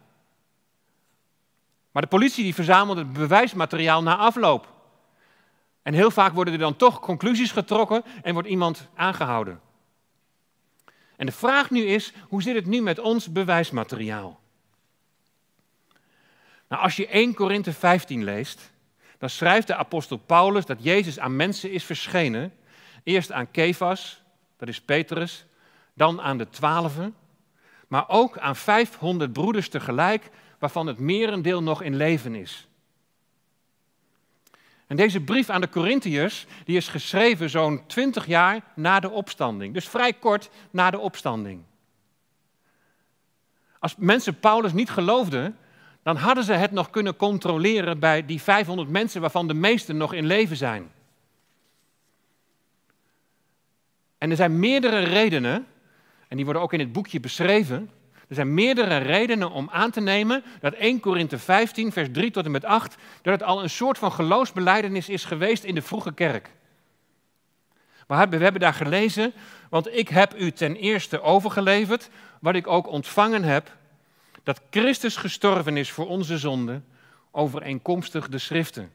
Maar 1.91 2.02
de 2.02 2.08
politie 2.08 2.43
die 2.43 2.56
verzamelt 2.56 2.98
het 2.98 3.13
bewijsmateriaal 3.13 4.04
na 4.04 4.17
afloop. 4.17 4.79
En 5.82 5.94
heel 5.94 6.12
vaak 6.12 6.34
worden 6.34 6.54
er 6.54 6.60
dan 6.60 6.76
toch 6.76 7.00
conclusies 7.00 7.52
getrokken 7.52 8.04
en 8.22 8.34
wordt 8.34 8.50
iemand 8.50 8.88
aangehouden. 8.96 9.62
En 11.15 11.26
de 11.26 11.32
vraag 11.32 11.70
nu 11.70 11.86
is, 11.86 12.13
hoe 12.28 12.42
zit 12.42 12.56
het 12.56 12.65
nu 12.65 12.82
met 12.82 13.00
ons 13.00 13.32
bewijsmateriaal? 13.32 14.39
Nou, 16.68 16.84
als 16.84 16.96
je 16.96 17.08
1 17.08 17.34
Korinthe 17.34 17.74
15 17.74 18.24
leest, 18.24 18.72
dan 19.18 19.30
schrijft 19.30 19.68
de 19.68 19.76
apostel 19.76 20.18
Paulus 20.18 20.65
dat 20.65 20.84
Jezus 20.84 21.20
aan 21.20 21.36
mensen 21.36 21.72
is 21.72 21.84
verschenen. 21.84 22.54
Eerst 23.04 23.32
aan 23.32 23.52
Kefas, 23.52 24.22
dat 24.58 24.68
is 24.68 24.82
Petrus, 24.82 25.46
dan 25.94 26.22
aan 26.22 26.38
de 26.38 26.50
twaalfen, 26.50 27.15
maar 27.88 28.10
ook 28.10 28.38
aan 28.38 28.56
500 28.56 29.34
broeders 29.34 29.70
tegelijk, 29.70 30.30
waarvan 30.60 30.88
het 30.88 31.00
merendeel 31.00 31.63
nog 31.63 31.82
in 31.82 31.96
leven 31.96 32.36
is. 32.36 32.68
En 34.89 34.95
deze 34.95 35.21
brief 35.21 35.49
aan 35.49 35.62
de 35.62 35.69
Corinthiërs, 35.69 36.45
die 36.65 36.78
is 36.78 36.88
geschreven 36.88 37.49
zo'n 37.49 37.86
20 37.88 38.25
jaar 38.25 38.62
na 38.75 38.99
de 38.99 39.10
opstanding. 39.10 39.73
Dus 39.73 39.88
vrij 39.88 40.13
kort 40.13 40.49
na 40.71 40.91
de 40.91 40.99
opstanding. 40.99 41.62
Als 43.80 43.95
mensen 43.95 44.39
Paulus 44.39 44.73
niet 44.73 44.89
geloofden, 44.89 45.58
dan 46.04 46.15
hadden 46.15 46.43
ze 46.43 46.54
het 46.54 46.71
nog 46.71 46.89
kunnen 46.89 47.15
controleren 47.15 47.99
bij 47.99 48.25
die 48.25 48.41
500 48.41 48.89
mensen 48.89 49.21
waarvan 49.21 49.47
de 49.47 49.54
meesten 49.54 49.97
nog 49.97 50.13
in 50.13 50.25
leven 50.25 50.58
zijn. 50.58 50.91
En 54.17 54.30
er 54.30 54.36
zijn 54.36 54.60
meerdere 54.60 54.99
redenen, 54.99 55.67
en 56.28 56.36
die 56.36 56.45
worden 56.45 56.62
ook 56.62 56.73
in 56.73 56.80
het 56.80 56.91
boekje 56.91 57.19
beschreven, 57.19 57.89
er 58.30 58.36
zijn 58.36 58.54
meerdere 58.54 58.98
redenen 58.98 59.52
om 59.52 59.70
aan 59.72 59.92
te 59.92 60.02
nemen 60.02 60.44
dat 60.60 60.74
1 60.74 61.00
Korinthe 61.00 61.39
15, 61.39 61.92
vers 61.92 62.08
3 62.12 62.32
tot 62.32 62.46
en 62.46 62.52
met 62.52 62.65
8, 62.65 62.96
dat 63.22 63.34
het 63.34 63.44
al 63.44 63.63
een 63.63 63.70
soort 63.70 63.98
van 63.98 64.12
geloofsbeleidenis 64.12 65.10
is 65.10 65.26
geweest 65.26 65.63
in 65.63 65.76
de 65.76 65.82
vroege 65.82 66.13
kerk. 66.13 66.50
We 68.08 68.15
hebben 68.15 68.60
daar 68.60 68.74
gelezen, 68.74 69.34
want 69.70 69.96
ik 69.96 70.10
heb 70.10 70.39
u 70.39 70.52
ten 70.52 70.76
eerste 70.76 71.22
overgeleverd 71.22 72.10
wat 72.42 72.56
ik 72.56 72.68
ook 72.68 72.88
ontvangen 72.88 73.44
heb, 73.44 73.78
dat 74.44 74.62
Christus 74.70 75.15
gestorven 75.15 75.78
is 75.78 75.92
voor 75.92 76.08
onze 76.08 76.38
zonden, 76.38 76.86
overeenkomstig 77.32 78.30
de 78.30 78.38
schriften. 78.38 78.92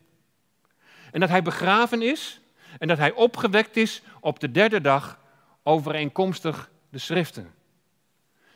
En 1.12 1.20
dat 1.20 1.28
hij 1.28 1.42
begraven 1.42 2.02
is 2.02 2.40
en 2.78 2.88
dat 2.88 2.98
hij 2.98 3.12
opgewekt 3.12 3.76
is 3.76 4.02
op 4.20 4.40
de 4.40 4.50
derde 4.50 4.80
dag, 4.80 5.18
overeenkomstig 5.62 6.70
de 6.90 6.98
schriften. 6.98 7.54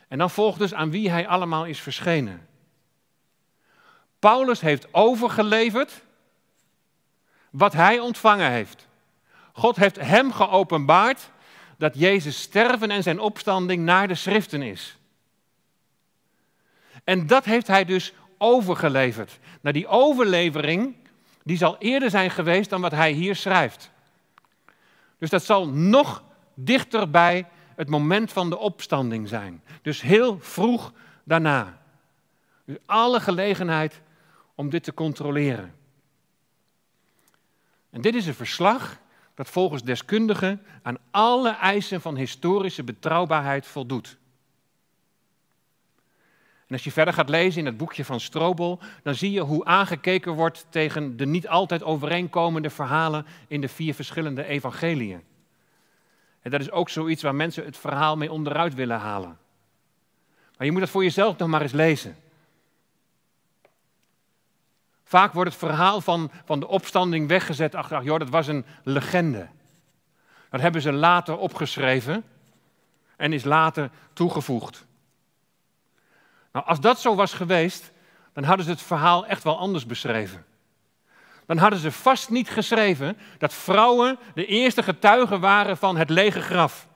En 0.08 0.18
dan 0.18 0.30
volgt 0.30 0.58
dus 0.58 0.74
aan 0.74 0.90
wie 0.90 1.10
hij 1.10 1.26
allemaal 1.26 1.64
is 1.64 1.80
verschenen. 1.80 2.48
Paulus 4.18 4.60
heeft 4.60 4.94
overgeleverd 4.94 6.02
wat 7.50 7.72
hij 7.72 7.98
ontvangen 7.98 8.50
heeft. 8.50 8.86
God 9.52 9.76
heeft 9.76 9.96
hem 9.96 10.32
geopenbaard 10.32 11.30
dat 11.76 11.98
Jezus 11.98 12.40
sterven 12.40 12.90
en 12.90 13.02
zijn 13.02 13.20
opstanding 13.20 13.84
naar 13.84 14.08
de 14.08 14.14
schriften 14.14 14.62
is. 14.62 14.98
En 17.04 17.26
dat 17.26 17.44
heeft 17.44 17.66
hij 17.66 17.84
dus 17.84 18.12
overgeleverd. 18.38 19.38
Nou, 19.60 19.74
die 19.74 19.86
overlevering 19.86 20.94
die 21.42 21.56
zal 21.56 21.76
eerder 21.78 22.10
zijn 22.10 22.30
geweest 22.30 22.70
dan 22.70 22.80
wat 22.80 22.92
hij 22.92 23.12
hier 23.12 23.36
schrijft. 23.36 23.90
Dus 25.18 25.30
dat 25.30 25.44
zal 25.44 25.68
nog 25.68 26.22
dichter 26.54 27.10
bij 27.10 27.46
het 27.78 27.88
moment 27.88 28.32
van 28.32 28.50
de 28.50 28.58
opstanding 28.58 29.28
zijn. 29.28 29.62
Dus 29.82 30.00
heel 30.00 30.38
vroeg 30.40 30.92
daarna. 31.24 31.82
Dus 32.64 32.76
alle 32.86 33.20
gelegenheid 33.20 34.00
om 34.54 34.70
dit 34.70 34.82
te 34.82 34.94
controleren. 34.94 35.74
En 37.90 38.00
dit 38.00 38.14
is 38.14 38.26
een 38.26 38.34
verslag 38.34 38.98
dat 39.34 39.48
volgens 39.48 39.82
deskundigen 39.82 40.62
aan 40.82 40.98
alle 41.10 41.50
eisen 41.50 42.00
van 42.00 42.16
historische 42.16 42.82
betrouwbaarheid 42.82 43.66
voldoet. 43.66 44.16
En 46.66 46.74
als 46.74 46.84
je 46.84 46.92
verder 46.92 47.14
gaat 47.14 47.28
lezen 47.28 47.60
in 47.60 47.66
het 47.66 47.76
boekje 47.76 48.04
van 48.04 48.20
Strobel, 48.20 48.78
dan 49.02 49.14
zie 49.14 49.30
je 49.30 49.40
hoe 49.40 49.64
aangekeken 49.64 50.32
wordt 50.32 50.66
tegen 50.70 51.16
de 51.16 51.26
niet 51.26 51.48
altijd 51.48 51.82
overeenkomende 51.82 52.70
verhalen 52.70 53.26
in 53.48 53.60
de 53.60 53.68
vier 53.68 53.94
verschillende 53.94 54.44
evangeliën. 54.44 55.22
En 56.48 56.54
dat 56.58 56.66
is 56.66 56.70
ook 56.70 56.88
zoiets 56.88 57.22
waar 57.22 57.34
mensen 57.34 57.64
het 57.64 57.76
verhaal 57.76 58.16
mee 58.16 58.32
onderuit 58.32 58.74
willen 58.74 58.98
halen. 58.98 59.38
Maar 60.56 60.66
je 60.66 60.72
moet 60.72 60.80
dat 60.80 60.90
voor 60.90 61.02
jezelf 61.02 61.36
nog 61.36 61.48
maar 61.48 61.62
eens 61.62 61.72
lezen. 61.72 62.16
Vaak 65.04 65.32
wordt 65.32 65.50
het 65.50 65.58
verhaal 65.58 66.00
van, 66.00 66.30
van 66.44 66.60
de 66.60 66.66
opstanding 66.66 67.28
weggezet. 67.28 67.74
Ach, 67.74 67.92
ach 67.92 68.04
joh, 68.04 68.18
dat 68.18 68.28
was 68.28 68.46
een 68.46 68.64
legende. 68.82 69.48
Dat 70.50 70.60
hebben 70.60 70.82
ze 70.82 70.92
later 70.92 71.36
opgeschreven 71.36 72.24
en 73.16 73.32
is 73.32 73.44
later 73.44 73.90
toegevoegd. 74.12 74.86
Nou, 76.52 76.66
als 76.66 76.80
dat 76.80 77.00
zo 77.00 77.14
was 77.14 77.32
geweest, 77.32 77.92
dan 78.32 78.44
hadden 78.44 78.64
ze 78.64 78.70
het 78.70 78.82
verhaal 78.82 79.26
echt 79.26 79.42
wel 79.42 79.58
anders 79.58 79.86
beschreven. 79.86 80.44
Dan 81.48 81.58
hadden 81.58 81.78
ze 81.78 81.92
vast 81.92 82.30
niet 82.30 82.50
geschreven 82.50 83.18
dat 83.38 83.54
vrouwen 83.54 84.18
de 84.34 84.46
eerste 84.46 84.82
getuigen 84.82 85.40
waren 85.40 85.76
van 85.76 85.96
het 85.96 86.10
lege 86.10 86.40
graf. 86.40 86.88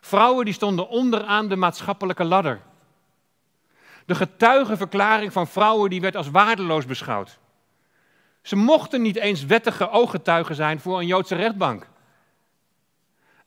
Vrouwen 0.00 0.44
die 0.44 0.54
stonden 0.54 0.88
onderaan 0.88 1.48
de 1.48 1.56
maatschappelijke 1.56 2.24
ladder. 2.24 2.60
De 4.06 4.14
getuigenverklaring 4.14 5.32
van 5.32 5.46
vrouwen 5.46 5.90
die 5.90 6.00
werd 6.00 6.16
als 6.16 6.30
waardeloos 6.30 6.86
beschouwd. 6.86 7.38
Ze 8.42 8.56
mochten 8.56 9.02
niet 9.02 9.16
eens 9.16 9.44
wettige 9.44 9.90
ooggetuigen 9.90 10.54
zijn 10.54 10.80
voor 10.80 10.98
een 10.98 11.06
Joodse 11.06 11.34
rechtbank. 11.34 11.86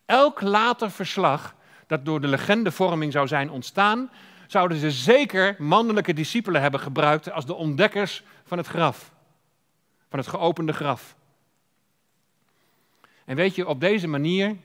Elk 0.06 0.42
later 0.42 0.92
verslag 0.92 1.56
dat 1.88 2.06
door 2.06 2.22
de 2.22 2.28
legendevorming 2.28 3.12
zou 3.12 3.28
zijn 3.28 3.50
ontstaan, 3.50 4.10
zouden 4.48 4.78
ze 4.78 4.92
zeker 4.92 5.56
mannelijke 5.58 6.14
discipelen 6.14 6.62
hebben 6.62 6.80
gebruikt 6.80 7.32
als 7.32 7.46
de 7.46 7.54
ontdekkers 7.54 8.24
van 8.44 8.58
het 8.58 8.68
graf, 8.68 9.13
van 10.14 10.22
het 10.22 10.32
geopende 10.32 10.74
graf. 10.74 11.16
En 13.26 13.36
weet 13.36 13.56
je, 13.56 13.68
op 13.68 13.80
deze 13.80 14.08
manier 14.08 14.58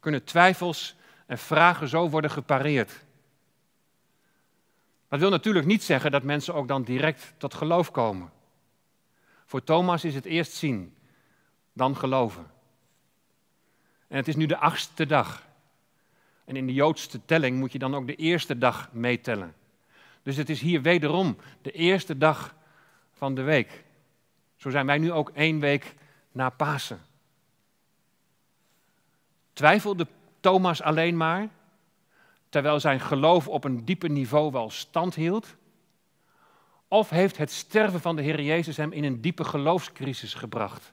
kunnen 0.00 0.24
twijfels 0.24 0.96
en 1.26 1.38
vragen 1.38 1.88
zo 1.88 2.08
worden 2.08 2.30
gepareerd. 2.30 3.04
Dat 5.08 5.20
wil 5.20 5.30
natuurlijk 5.30 5.66
niet 5.66 5.82
zeggen 5.82 6.10
dat 6.10 6.22
mensen 6.22 6.54
ook 6.54 6.68
dan 6.68 6.82
direct 6.82 7.34
tot 7.36 7.54
geloof 7.54 7.90
komen. 7.90 8.30
Voor 9.44 9.64
Thomas 9.64 10.04
is 10.04 10.14
het 10.14 10.24
eerst 10.24 10.52
zien, 10.52 10.96
dan 11.72 11.96
geloven. 11.96 12.50
En 14.08 14.16
het 14.16 14.28
is 14.28 14.36
nu 14.36 14.46
de 14.46 14.58
achtste 14.58 15.06
dag. 15.06 15.46
En 16.44 16.56
in 16.56 16.66
de 16.66 16.74
Joodse 16.74 17.24
telling 17.24 17.58
moet 17.58 17.72
je 17.72 17.78
dan 17.78 17.94
ook 17.94 18.06
de 18.06 18.16
eerste 18.16 18.58
dag 18.58 18.92
meetellen. 18.92 19.54
Dus 20.22 20.36
het 20.36 20.50
is 20.50 20.60
hier 20.60 20.82
wederom 20.82 21.36
de 21.62 21.72
eerste 21.72 22.18
dag 22.18 22.54
van 23.12 23.34
de 23.34 23.42
week. 23.42 23.84
Zo 24.62 24.70
zijn 24.70 24.86
wij 24.86 24.98
nu 24.98 25.12
ook 25.12 25.30
één 25.30 25.60
week 25.60 25.94
na 26.32 26.50
Pasen. 26.50 27.00
Twijfelde 29.52 30.06
Thomas 30.40 30.82
alleen 30.82 31.16
maar, 31.16 31.48
terwijl 32.48 32.80
zijn 32.80 33.00
geloof 33.00 33.48
op 33.48 33.64
een 33.64 33.84
dieper 33.84 34.10
niveau 34.10 34.52
wel 34.52 34.70
stand 34.70 35.14
hield? 35.14 35.56
Of 36.88 37.10
heeft 37.10 37.36
het 37.36 37.50
sterven 37.50 38.00
van 38.00 38.16
de 38.16 38.22
Heer 38.22 38.42
Jezus 38.42 38.76
hem 38.76 38.92
in 38.92 39.04
een 39.04 39.20
diepe 39.20 39.44
geloofscrisis 39.44 40.34
gebracht? 40.34 40.92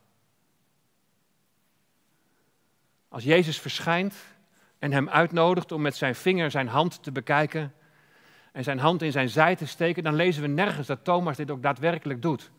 Als 3.08 3.24
Jezus 3.24 3.60
verschijnt 3.60 4.16
en 4.80 4.92
hem 4.92 5.10
uitnodigt 5.10 5.72
om 5.72 5.82
met 5.82 5.96
zijn 5.96 6.16
vinger 6.16 6.52
zijn 6.52 6.68
hand 6.68 7.04
te 7.04 7.12
bekijken 7.12 7.74
en 8.52 8.64
zijn 8.64 8.80
hand 8.80 9.02
in 9.02 9.12
zijn 9.12 9.30
zij 9.30 9.56
te 9.56 9.68
steken, 9.68 10.04
dan 10.04 10.16
lezen 10.16 10.42
we 10.42 10.48
nergens 10.48 10.88
dat 10.88 11.04
Thomas 11.04 11.38
dit 11.38 11.52
ook 11.52 11.62
daadwerkelijk 11.62 12.22
doet. 12.22 12.52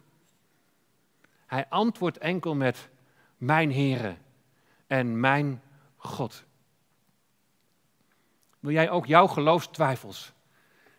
Hij 1.50 1.66
antwoordt 1.68 2.18
enkel 2.18 2.54
met 2.54 2.88
mijn 3.36 3.72
Heere 3.72 4.16
en 4.86 5.20
mijn 5.20 5.62
God. 5.96 6.44
Wil 8.58 8.72
jij 8.72 8.90
ook 8.90 9.06
jouw 9.06 9.26
geloofstwijfels 9.26 10.32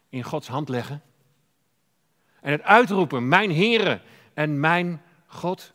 in 0.10 0.24
Gods 0.24 0.48
hand 0.48 0.70
leggen? 0.70 1.02
En 2.42 2.52
het 2.52 2.62
uitroepen, 2.62 3.28
mijn 3.28 3.52
Heere 3.52 4.02
en 4.34 4.60
mijn 4.60 5.02
God? 5.26 5.74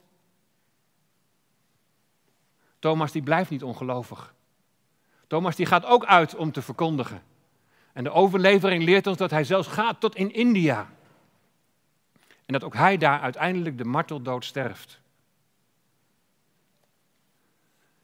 Thomas 2.78 3.12
die 3.12 3.22
blijft 3.22 3.50
niet 3.50 3.62
ongelovig. 3.62 4.34
Thomas 5.26 5.56
die 5.56 5.66
gaat 5.66 5.84
ook 5.84 6.04
uit 6.04 6.34
om 6.34 6.52
te 6.52 6.62
verkondigen. 6.62 7.22
En 7.92 8.04
de 8.04 8.10
overlevering 8.10 8.84
leert 8.84 9.06
ons 9.06 9.16
dat 9.16 9.30
hij 9.30 9.44
zelfs 9.44 9.68
gaat 9.68 10.00
tot 10.00 10.14
in 10.14 10.32
India. 10.32 10.90
En 12.46 12.52
dat 12.52 12.64
ook 12.64 12.74
hij 12.74 12.96
daar 12.96 13.20
uiteindelijk 13.20 13.78
de 13.78 13.84
marteldood 13.84 14.44
sterft. 14.44 15.00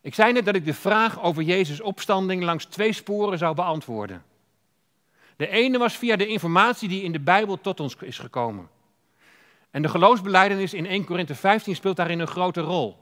Ik 0.01 0.15
zei 0.15 0.33
net 0.33 0.45
dat 0.45 0.55
ik 0.55 0.65
de 0.65 0.75
vraag 0.75 1.23
over 1.23 1.43
Jezus' 1.43 1.81
opstanding 1.81 2.43
langs 2.43 2.65
twee 2.65 2.93
sporen 2.93 3.39
zou 3.39 3.55
beantwoorden. 3.55 4.23
De 5.37 5.49
ene 5.49 5.79
was 5.79 5.97
via 5.97 6.17
de 6.17 6.27
informatie 6.27 6.89
die 6.89 7.03
in 7.03 7.13
de 7.13 7.21
Bijbel 7.21 7.61
tot 7.61 7.81
ons 7.81 7.97
is 8.01 8.19
gekomen. 8.19 8.69
En 9.71 9.83
de 9.83 9.89
geloofsbeleidenis 9.89 10.75
in 10.75 10.87
1 10.87 11.05
Korinthe 11.05 11.35
15 11.35 11.75
speelt 11.75 11.97
daarin 11.97 12.19
een 12.19 12.27
grote 12.27 12.61
rol. 12.61 12.97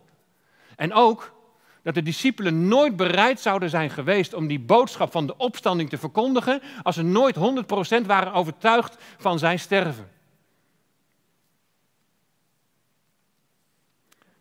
En 0.76 0.92
ook 0.92 1.34
dat 1.82 1.94
de 1.94 2.02
discipelen 2.02 2.68
nooit 2.68 2.96
bereid 2.96 3.40
zouden 3.40 3.70
zijn 3.70 3.90
geweest 3.90 4.34
om 4.34 4.46
die 4.46 4.60
boodschap 4.60 5.12
van 5.12 5.26
de 5.26 5.36
opstanding 5.36 5.88
te 5.88 5.98
verkondigen 5.98 6.62
als 6.82 6.94
ze 6.94 7.02
nooit 7.02 7.36
100% 8.02 8.06
waren 8.06 8.32
overtuigd 8.32 8.96
van 9.18 9.38
zijn 9.38 9.58
sterven. 9.58 10.10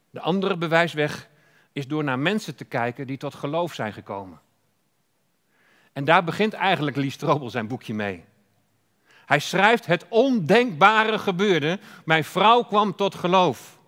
De 0.10 0.20
andere 0.20 0.58
bewijsweg 0.58 1.30
is 1.72 1.88
door 1.88 2.04
naar 2.04 2.20
mensen 2.20 2.56
te 2.56 2.66
kijken 2.66 3.08
die 3.08 3.18
tot 3.18 3.34
geloof 3.34 3.74
zijn 3.74 3.94
gekomen. 3.94 4.40
En 5.94 6.06
daar 6.06 6.24
begint 6.24 6.54
eigenlijk 6.54 6.98
Lee 6.98 7.10
Strobel 7.10 7.50
zijn 7.50 7.68
boekje 7.68 7.94
mee. 7.94 8.26
Hij 9.26 9.40
schrijft 9.40 9.86
het 9.86 10.06
ondenkbare 10.08 11.20
gebeurde. 11.20 11.80
Mijn 12.06 12.24
vrouw 12.24 12.64
kwam 12.64 12.96
tot 12.96 13.16
geloof. 13.16 13.80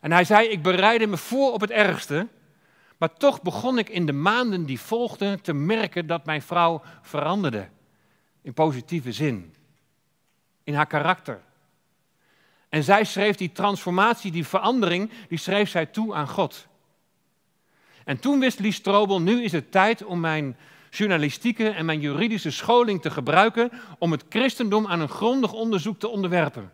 En 0.00 0.12
hij 0.12 0.24
zei, 0.24 0.48
ik 0.48 0.62
bereidde 0.62 1.06
me 1.06 1.16
voor 1.16 1.52
op 1.52 1.60
het 1.60 1.70
ergste, 1.70 2.28
maar 2.96 3.12
toch 3.12 3.42
begon 3.42 3.78
ik 3.78 3.88
in 3.88 4.06
de 4.06 4.12
maanden 4.12 4.64
die 4.64 4.80
volgden 4.80 5.42
te 5.42 5.52
merken 5.52 6.06
dat 6.06 6.24
mijn 6.24 6.42
vrouw 6.42 6.82
veranderde. 7.02 7.68
In 8.42 8.52
positieve 8.52 9.12
zin. 9.12 9.54
In 10.64 10.74
haar 10.74 10.86
karakter. 10.86 11.40
En 12.76 12.84
zij 12.84 13.04
schreef 13.04 13.36
die 13.36 13.52
transformatie, 13.52 14.32
die 14.32 14.46
verandering, 14.46 15.10
die 15.28 15.38
schreef 15.38 15.70
zij 15.70 15.86
toe 15.86 16.14
aan 16.14 16.28
God. 16.28 16.66
En 18.04 18.18
toen 18.18 18.40
wist 18.40 18.58
Lies 18.58 18.76
Strobel, 18.76 19.20
nu 19.20 19.42
is 19.42 19.52
het 19.52 19.70
tijd 19.70 20.04
om 20.04 20.20
mijn 20.20 20.56
journalistieke 20.90 21.68
en 21.68 21.84
mijn 21.84 22.00
juridische 22.00 22.50
scholing 22.50 23.02
te 23.02 23.10
gebruiken 23.10 23.72
om 23.98 24.12
het 24.12 24.24
christendom 24.28 24.86
aan 24.86 25.00
een 25.00 25.08
grondig 25.08 25.52
onderzoek 25.52 25.98
te 25.98 26.08
onderwerpen. 26.08 26.72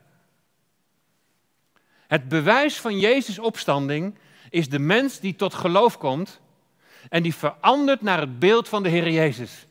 Het 2.07 2.29
bewijs 2.29 2.81
van 2.81 2.99
Jezus' 2.99 3.39
opstanding 3.39 4.19
is 4.51 4.69
de 4.69 4.79
mens 4.79 5.21
die 5.21 5.37
tot 5.37 5.55
geloof 5.55 5.99
komt 5.99 6.41
en 7.09 7.23
die 7.23 7.35
verandert 7.35 8.01
naar 8.01 8.21
het 8.21 8.39
beeld 8.39 8.69
van 8.69 8.83
de 8.83 8.89
Heer 8.89 9.11
Jezus. 9.11 9.67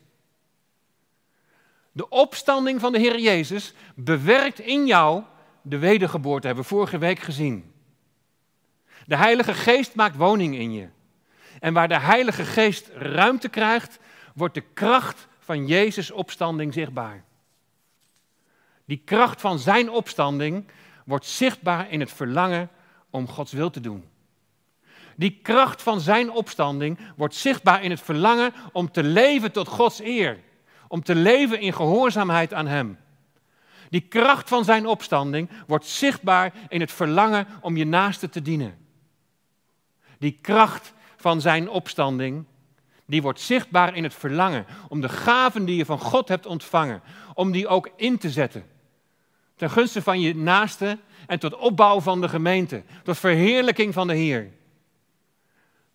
De 1.92 2.08
opstanding 2.08 2.80
van 2.80 2.92
de 2.92 2.98
Heer 2.98 3.18
Jezus 3.18 3.74
bewerkt 3.94 4.58
in 4.58 4.86
jou 4.86 5.22
de 5.62 5.78
wedergeboorte, 5.78 6.46
hebben 6.46 6.64
we 6.64 6.70
vorige 6.70 6.98
week 6.98 7.18
gezien. 7.18 7.72
De 9.06 9.16
Heilige 9.16 9.54
Geest 9.54 9.94
maakt 9.94 10.16
woning 10.16 10.56
in 10.56 10.72
je. 10.72 10.88
En 11.60 11.72
waar 11.72 11.88
de 11.88 11.98
Heilige 11.98 12.44
Geest 12.44 12.90
ruimte 12.94 13.48
krijgt, 13.48 13.98
wordt 14.34 14.54
de 14.54 14.64
kracht 14.72 15.28
van 15.38 15.66
Jezus' 15.66 16.10
opstanding 16.10 16.72
zichtbaar. 16.72 17.24
Die 18.84 19.02
kracht 19.04 19.40
van 19.40 19.58
zijn 19.58 19.90
opstanding 19.90 20.66
wordt 21.04 21.26
zichtbaar 21.26 21.90
in 21.90 22.00
het 22.00 22.12
verlangen 22.12 22.68
om 23.10 23.28
Gods 23.28 23.52
wil 23.52 23.70
te 23.70 23.80
doen. 23.80 24.04
Die 25.16 25.38
kracht 25.42 25.82
van 25.82 26.00
zijn 26.00 26.30
opstanding 26.30 26.98
wordt 27.16 27.34
zichtbaar 27.34 27.82
in 27.82 27.90
het 27.90 28.00
verlangen 28.00 28.52
om 28.72 28.90
te 28.90 29.02
leven 29.02 29.52
tot 29.52 29.68
Gods 29.68 30.00
eer. 30.00 30.38
Om 30.88 31.02
te 31.02 31.14
leven 31.14 31.60
in 31.60 31.72
gehoorzaamheid 31.72 32.54
aan 32.54 32.66
Hem. 32.66 32.98
Die 33.92 34.00
kracht 34.00 34.48
van 34.48 34.64
zijn 34.64 34.86
opstanding 34.86 35.50
wordt 35.66 35.86
zichtbaar 35.86 36.52
in 36.68 36.80
het 36.80 36.92
verlangen 36.92 37.46
om 37.60 37.76
je 37.76 37.86
naaste 37.86 38.28
te 38.28 38.42
dienen. 38.42 38.78
Die 40.18 40.38
kracht 40.40 40.92
van 41.16 41.40
zijn 41.40 41.68
opstanding, 41.68 42.44
die 43.06 43.22
wordt 43.22 43.40
zichtbaar 43.40 43.96
in 43.96 44.02
het 44.02 44.14
verlangen 44.14 44.66
om 44.88 45.00
de 45.00 45.08
gaven 45.08 45.64
die 45.64 45.76
je 45.76 45.84
van 45.84 45.98
God 45.98 46.28
hebt 46.28 46.46
ontvangen, 46.46 47.02
om 47.34 47.52
die 47.52 47.68
ook 47.68 47.90
in 47.96 48.18
te 48.18 48.30
zetten. 48.30 48.66
Ten 49.56 49.70
gunste 49.70 50.02
van 50.02 50.20
je 50.20 50.36
naaste 50.36 50.98
en 51.26 51.38
tot 51.38 51.56
opbouw 51.56 52.00
van 52.00 52.20
de 52.20 52.28
gemeente, 52.28 52.82
tot 53.02 53.18
verheerlijking 53.18 53.94
van 53.94 54.06
de 54.06 54.14
Heer. 54.14 54.52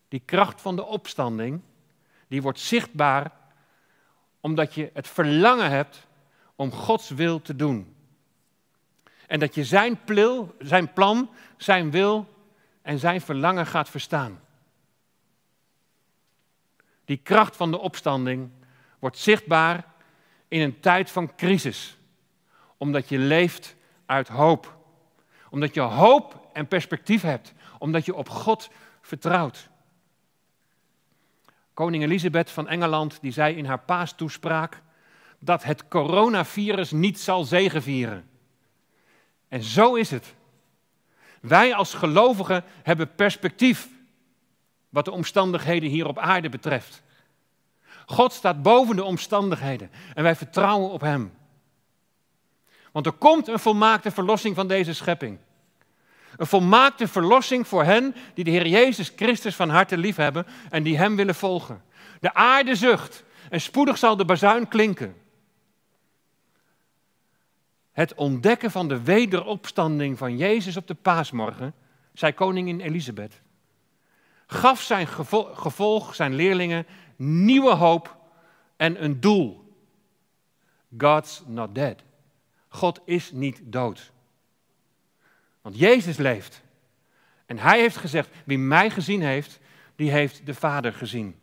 Die 0.08 0.22
kracht 0.24 0.60
van 0.60 0.76
de 0.76 0.84
opstanding, 0.84 1.60
die 2.28 2.42
wordt 2.42 2.60
zichtbaar 2.60 3.32
omdat 4.40 4.74
je 4.74 4.90
het 4.94 5.08
verlangen 5.08 5.70
hebt 5.70 6.07
om 6.58 6.72
Gods 6.72 7.08
wil 7.08 7.42
te 7.42 7.56
doen. 7.56 7.94
En 9.26 9.38
dat 9.38 9.54
je 9.54 9.64
zijn, 9.64 10.04
plil, 10.04 10.54
zijn 10.58 10.92
plan, 10.92 11.30
zijn 11.56 11.90
wil 11.90 12.34
en 12.82 12.98
zijn 12.98 13.20
verlangen 13.20 13.66
gaat 13.66 13.88
verstaan. 13.88 14.40
Die 17.04 17.16
kracht 17.16 17.56
van 17.56 17.70
de 17.70 17.78
opstanding 17.78 18.50
wordt 18.98 19.18
zichtbaar 19.18 19.84
in 20.48 20.60
een 20.60 20.80
tijd 20.80 21.10
van 21.10 21.34
crisis. 21.34 21.98
Omdat 22.76 23.08
je 23.08 23.18
leeft 23.18 23.76
uit 24.06 24.28
hoop. 24.28 24.76
Omdat 25.50 25.74
je 25.74 25.80
hoop 25.80 26.48
en 26.52 26.68
perspectief 26.68 27.22
hebt. 27.22 27.52
Omdat 27.78 28.04
je 28.04 28.14
op 28.14 28.28
God 28.28 28.70
vertrouwt. 29.00 29.68
Koning 31.74 32.02
Elisabeth 32.02 32.50
van 32.50 32.68
Engeland 32.68 33.18
die 33.20 33.32
zei 33.32 33.56
in 33.56 33.64
haar 33.64 33.80
paastoespraak 33.80 34.82
dat 35.38 35.64
het 35.64 35.88
coronavirus 35.88 36.90
niet 36.90 37.20
zal 37.20 37.44
zegevieren. 37.44 38.28
En 39.48 39.62
zo 39.62 39.94
is 39.94 40.10
het. 40.10 40.34
Wij 41.40 41.74
als 41.74 41.94
gelovigen 41.94 42.64
hebben 42.82 43.14
perspectief 43.14 43.88
wat 44.88 45.04
de 45.04 45.10
omstandigheden 45.10 45.90
hier 45.90 46.06
op 46.06 46.18
aarde 46.18 46.48
betreft. 46.48 47.02
God 48.06 48.32
staat 48.32 48.62
boven 48.62 48.96
de 48.96 49.04
omstandigheden 49.04 49.90
en 50.14 50.22
wij 50.22 50.36
vertrouwen 50.36 50.90
op 50.90 51.00
Hem. 51.00 51.32
Want 52.92 53.06
er 53.06 53.12
komt 53.12 53.48
een 53.48 53.58
volmaakte 53.58 54.10
verlossing 54.10 54.54
van 54.54 54.68
deze 54.68 54.94
schepping. 54.94 55.38
Een 56.36 56.46
volmaakte 56.46 57.08
verlossing 57.08 57.68
voor 57.68 57.84
hen 57.84 58.14
die 58.34 58.44
de 58.44 58.50
Heer 58.50 58.66
Jezus 58.66 59.12
Christus 59.16 59.54
van 59.54 59.68
harte 59.68 59.98
lief 59.98 60.16
hebben 60.16 60.46
en 60.70 60.82
die 60.82 60.98
Hem 60.98 61.16
willen 61.16 61.34
volgen. 61.34 61.82
De 62.20 62.34
aarde 62.34 62.74
zucht 62.74 63.24
en 63.50 63.60
spoedig 63.60 63.98
zal 63.98 64.16
de 64.16 64.24
bazuin 64.24 64.68
klinken. 64.68 65.16
Het 67.98 68.14
ontdekken 68.14 68.70
van 68.70 68.88
de 68.88 69.02
wederopstanding 69.02 70.18
van 70.18 70.36
Jezus 70.36 70.76
op 70.76 70.86
de 70.86 70.94
paasmorgen, 70.94 71.74
zei 72.12 72.32
koningin 72.32 72.80
Elisabeth, 72.80 73.40
gaf 74.46 74.80
zijn 74.80 75.06
gevolg, 75.52 76.14
zijn 76.14 76.34
leerlingen, 76.34 76.86
nieuwe 77.16 77.74
hoop 77.74 78.16
en 78.76 79.04
een 79.04 79.20
doel. 79.20 79.74
God's 80.98 81.42
not 81.46 81.74
dead. 81.74 82.02
God 82.68 83.00
is 83.04 83.32
niet 83.32 83.60
dood. 83.64 84.12
Want 85.62 85.78
Jezus 85.78 86.16
leeft. 86.16 86.62
En 87.46 87.58
hij 87.58 87.80
heeft 87.80 87.96
gezegd, 87.96 88.28
wie 88.44 88.58
mij 88.58 88.90
gezien 88.90 89.22
heeft, 89.22 89.58
die 89.96 90.10
heeft 90.10 90.46
de 90.46 90.54
Vader 90.54 90.92
gezien. 90.92 91.40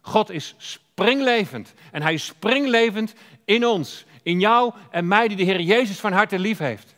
God 0.00 0.30
is 0.30 0.54
springlevend. 0.58 1.74
En 1.92 2.02
hij 2.02 2.14
is 2.14 2.24
springlevend 2.24 3.14
in 3.44 3.66
ons, 3.66 4.04
in 4.26 4.40
jou 4.40 4.72
en 4.90 5.08
mij, 5.08 5.28
die 5.28 5.36
de 5.36 5.42
Heer 5.42 5.60
Jezus 5.60 6.00
van 6.00 6.12
harte 6.12 6.38
lief 6.38 6.58
heeft. 6.58 6.94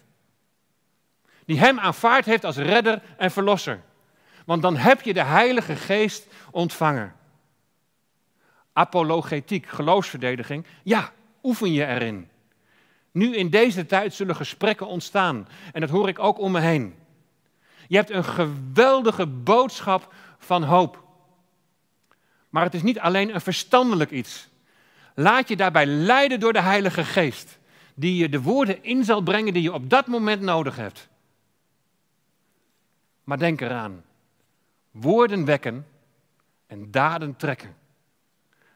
Die 1.45 1.59
hem 1.59 1.79
aanvaard 1.79 2.25
heeft 2.25 2.45
als 2.45 2.57
redder 2.57 3.03
en 3.17 3.31
verlosser. 3.31 3.83
Want 4.45 4.63
dan 4.63 4.77
heb 4.77 5.03
je 5.03 5.13
de 5.13 5.23
Heilige 5.23 5.77
Geest 5.77 6.27
ontvangen. 6.51 7.15
Apologetiek, 8.73 9.67
geloofsverdediging, 9.67 10.67
ja, 10.83 11.13
oefen 11.43 11.73
je 11.73 11.87
erin. 11.87 12.31
Nu 13.11 13.37
in 13.37 13.51
deze 13.51 13.87
tijd 13.87 14.15
zullen 14.15 14.37
gesprekken 14.37 14.87
ontstaan. 14.87 15.49
En 15.73 15.81
dat 15.81 15.91
hoor 15.91 16.09
ik 16.09 16.19
ook 16.19 16.39
om 16.39 16.53
me 16.53 16.61
heen. 16.61 16.95
Je 17.89 17.97
hebt 17.97 18.11
een 18.11 18.25
geweldige 18.25 19.27
boodschap 19.27 20.15
van 20.39 20.63
hoop. 20.63 21.03
Maar 22.49 22.65
het 22.65 22.75
is 22.75 22.83
niet 22.83 22.99
alleen 22.99 23.35
een 23.35 23.41
verstandelijk 23.41 24.11
iets. 24.11 24.49
Laat 25.19 25.49
je 25.49 25.57
daarbij 25.57 25.87
leiden 25.87 26.41
door 26.41 26.53
de 26.53 26.61
Heilige 26.61 27.05
Geest, 27.05 27.59
die 27.95 28.17
je 28.17 28.29
de 28.29 28.43
woorden 28.43 28.85
in 28.85 29.05
zal 29.05 29.21
brengen 29.21 29.53
die 29.53 29.63
je 29.63 29.73
op 29.73 29.91
dat 29.91 30.07
moment 30.07 30.41
nodig 30.41 30.77
hebt. 30.77 31.09
Maar 33.25 33.39
denk 33.39 33.61
eraan: 33.61 34.05
woorden 34.91 35.45
wekken 35.45 35.87
en 36.67 36.91
daden 36.91 37.37
trekken. 37.37 37.77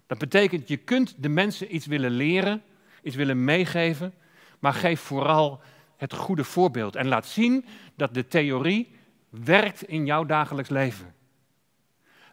Dat 0.06 0.18
betekent, 0.18 0.68
je 0.68 0.76
kunt 0.76 1.14
de 1.22 1.28
mensen 1.28 1.74
iets 1.74 1.86
willen 1.86 2.10
leren, 2.10 2.62
iets 3.02 3.16
willen 3.16 3.44
meegeven, 3.44 4.14
maar 4.58 4.74
geef 4.74 5.00
vooral 5.00 5.60
het 5.96 6.14
goede 6.14 6.44
voorbeeld 6.44 6.96
en 6.96 7.08
laat 7.08 7.26
zien 7.26 7.64
dat 7.94 8.14
de 8.14 8.28
theorie 8.28 8.94
werkt 9.28 9.82
in 9.82 10.06
jouw 10.06 10.24
dagelijks 10.24 10.70
leven. 10.70 11.14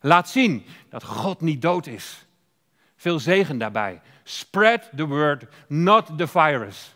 Laat 0.01 0.29
zien 0.29 0.65
dat 0.89 1.03
God 1.03 1.41
niet 1.41 1.61
dood 1.61 1.87
is. 1.87 2.27
Veel 2.99 3.19
zegen 3.19 3.57
daarbij. 3.57 4.01
Spread 4.23 4.89
the 4.95 5.07
word, 5.07 5.45
not 5.67 6.17
the 6.17 6.27
virus. 6.27 6.95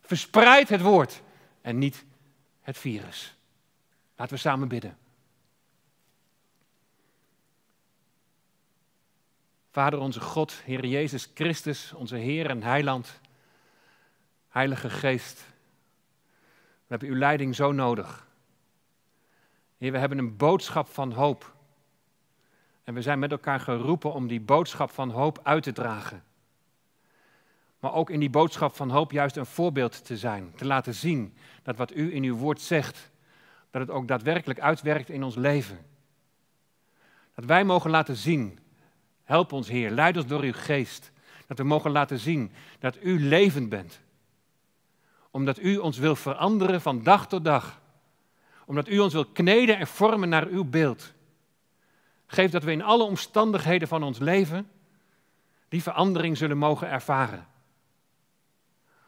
Verspreid 0.00 0.68
het 0.68 0.80
woord 0.80 1.22
en 1.60 1.78
niet 1.78 2.04
het 2.60 2.78
virus. 2.78 3.36
Laten 4.16 4.34
we 4.34 4.40
samen 4.40 4.68
bidden. 4.68 4.98
Vader 9.70 9.98
onze 9.98 10.20
God, 10.20 10.52
Heer 10.64 10.86
Jezus 10.86 11.30
Christus, 11.34 11.92
onze 11.92 12.16
Heer 12.16 12.50
en 12.50 12.62
Heiland, 12.62 13.20
Heilige 14.48 14.90
Geest, 14.90 15.44
we 16.86 16.94
hebben 16.94 17.08
uw 17.08 17.16
leiding 17.16 17.54
zo 17.54 17.72
nodig. 17.72 18.26
Heer, 19.76 19.92
we 19.92 19.98
hebben 19.98 20.18
een 20.18 20.36
boodschap 20.36 20.88
van 20.88 21.12
hoop. 21.12 21.56
En 22.88 22.94
we 22.94 23.02
zijn 23.02 23.18
met 23.18 23.30
elkaar 23.30 23.60
geroepen 23.60 24.12
om 24.12 24.26
die 24.26 24.40
boodschap 24.40 24.90
van 24.90 25.10
hoop 25.10 25.40
uit 25.42 25.62
te 25.62 25.72
dragen. 25.72 26.22
Maar 27.80 27.94
ook 27.94 28.10
in 28.10 28.20
die 28.20 28.30
boodschap 28.30 28.76
van 28.76 28.90
hoop 28.90 29.12
juist 29.12 29.36
een 29.36 29.46
voorbeeld 29.46 30.04
te 30.04 30.16
zijn. 30.16 30.52
Te 30.56 30.64
laten 30.64 30.94
zien 30.94 31.34
dat 31.62 31.76
wat 31.76 31.94
u 31.94 32.14
in 32.14 32.22
uw 32.22 32.36
woord 32.36 32.60
zegt, 32.60 33.10
dat 33.70 33.80
het 33.80 33.90
ook 33.90 34.08
daadwerkelijk 34.08 34.60
uitwerkt 34.60 35.08
in 35.08 35.22
ons 35.22 35.34
leven. 35.34 35.78
Dat 37.34 37.44
wij 37.44 37.64
mogen 37.64 37.90
laten 37.90 38.16
zien, 38.16 38.58
help 39.24 39.52
ons 39.52 39.68
Heer, 39.68 39.90
leid 39.90 40.16
ons 40.16 40.26
door 40.26 40.42
uw 40.42 40.52
geest. 40.54 41.12
Dat 41.46 41.58
we 41.58 41.64
mogen 41.64 41.90
laten 41.90 42.18
zien 42.18 42.52
dat 42.78 42.98
u 43.02 43.20
levend 43.20 43.68
bent. 43.68 44.00
Omdat 45.30 45.58
u 45.58 45.76
ons 45.76 45.98
wil 45.98 46.16
veranderen 46.16 46.80
van 46.80 47.02
dag 47.02 47.28
tot 47.28 47.44
dag. 47.44 47.80
Omdat 48.66 48.88
u 48.88 48.98
ons 48.98 49.12
wil 49.12 49.26
kneden 49.26 49.78
en 49.78 49.86
vormen 49.86 50.28
naar 50.28 50.46
uw 50.46 50.64
beeld. 50.64 51.16
Geef 52.30 52.50
dat 52.50 52.62
we 52.62 52.72
in 52.72 52.82
alle 52.82 53.02
omstandigheden 53.02 53.88
van 53.88 54.02
ons 54.02 54.18
leven 54.18 54.70
die 55.68 55.82
verandering 55.82 56.36
zullen 56.36 56.58
mogen 56.58 56.88
ervaren. 56.88 57.46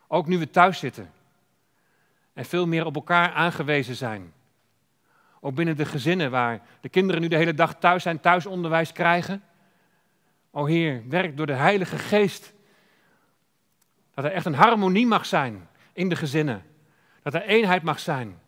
Ook 0.06 0.26
nu 0.26 0.38
we 0.38 0.50
thuis 0.50 0.78
zitten 0.78 1.12
en 2.32 2.44
veel 2.44 2.66
meer 2.66 2.86
op 2.86 2.94
elkaar 2.94 3.32
aangewezen 3.32 3.94
zijn. 3.94 4.32
Ook 5.40 5.54
binnen 5.54 5.76
de 5.76 5.84
gezinnen 5.84 6.30
waar 6.30 6.60
de 6.80 6.88
kinderen 6.88 7.20
nu 7.20 7.28
de 7.28 7.36
hele 7.36 7.54
dag 7.54 7.74
thuis 7.78 8.02
zijn, 8.02 8.20
thuisonderwijs 8.20 8.92
krijgen. 8.92 9.42
O 10.50 10.64
Heer, 10.64 11.02
werk 11.08 11.36
door 11.36 11.46
de 11.46 11.52
Heilige 11.52 11.98
Geest. 11.98 12.52
Dat 14.14 14.24
er 14.24 14.32
echt 14.32 14.46
een 14.46 14.54
harmonie 14.54 15.06
mag 15.06 15.26
zijn 15.26 15.68
in 15.92 16.08
de 16.08 16.16
gezinnen. 16.16 16.62
Dat 17.22 17.34
er 17.34 17.42
eenheid 17.42 17.82
mag 17.82 18.00
zijn. 18.00 18.40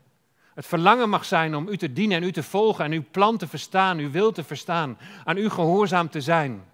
Het 0.54 0.66
verlangen 0.66 1.08
mag 1.08 1.24
zijn 1.24 1.54
om 1.54 1.68
u 1.68 1.76
te 1.76 1.92
dienen 1.92 2.16
en 2.16 2.22
u 2.22 2.32
te 2.32 2.42
volgen 2.42 2.84
en 2.84 2.92
uw 2.92 3.04
plan 3.10 3.36
te 3.36 3.46
verstaan, 3.46 3.98
uw 3.98 4.10
wil 4.10 4.32
te 4.32 4.44
verstaan, 4.44 4.98
aan 5.24 5.36
u 5.36 5.48
gehoorzaam 5.48 6.08
te 6.08 6.20
zijn. 6.20 6.64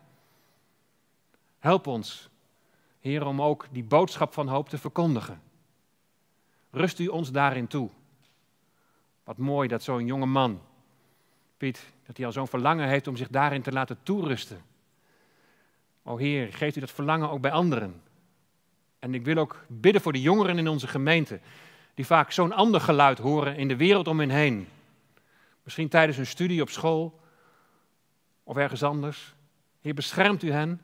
Help 1.59 1.87
ons, 1.87 2.29
Heer, 3.01 3.27
om 3.27 3.43
ook 3.43 3.67
die 3.71 3.85
boodschap 3.85 4.33
van 4.33 4.49
hoop 4.49 4.69
te 4.69 4.79
verkondigen. 4.79 5.41
Rust 6.71 6.99
u 6.99 7.07
ons 7.07 7.31
daarin 7.31 7.67
toe. 7.67 7.91
Wat 9.25 9.37
mooi 9.37 9.69
dat 9.69 9.83
zo'n 9.83 10.07
jonge 10.07 10.27
man, 10.27 10.61
Piet, 11.57 11.93
dat 12.07 12.17
hij 12.17 12.27
al 12.27 12.33
zo'n 12.33 12.49
verlangen 12.49 12.89
heeft 12.89 13.07
om 13.07 13.17
zich 13.17 13.29
daarin 13.29 13.63
te 13.63 13.73
laten 13.73 13.99
toerusten. 14.03 14.61
O 16.03 16.17
Heer, 16.17 16.53
geeft 16.53 16.77
u 16.77 16.81
dat 16.81 16.91
verlangen 16.91 17.31
ook 17.31 17.41
bij 17.41 17.51
anderen. 17.51 18.03
En 18.99 19.15
ik 19.15 19.25
wil 19.25 19.37
ook 19.37 19.65
bidden 19.67 20.03
voor 20.03 20.13
de 20.13 20.21
jongeren 20.21 20.59
in 20.59 20.69
onze 20.69 20.87
gemeente 20.87 21.41
die 21.99 22.07
vaak 22.07 22.31
zo'n 22.31 22.53
ander 22.53 22.81
geluid 22.81 23.19
horen 23.19 23.57
in 23.57 23.69
de 23.69 23.77
wereld 23.77 24.07
om 24.09 24.21
hen 24.21 24.31
heen. 24.31 24.69
Misschien 25.63 25.89
tijdens 25.89 26.17
hun 26.17 26.27
studie 26.27 26.63
op 26.63 26.69
school 26.69 27.21
of 28.43 28.57
ergens 28.57 28.83
anders. 28.83 29.35
Heer, 29.81 29.95
beschermt 29.95 30.43
u 30.43 30.53
hen 30.53 30.81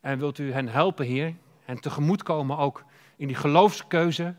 en 0.00 0.18
wilt 0.18 0.38
u 0.38 0.52
hen 0.52 0.68
helpen, 0.68 1.06
Heer, 1.06 1.34
en 1.64 1.80
tegemoetkomen 1.80 2.56
ook 2.56 2.84
in 3.16 3.26
die 3.26 3.36
geloofskeuze, 3.36 4.34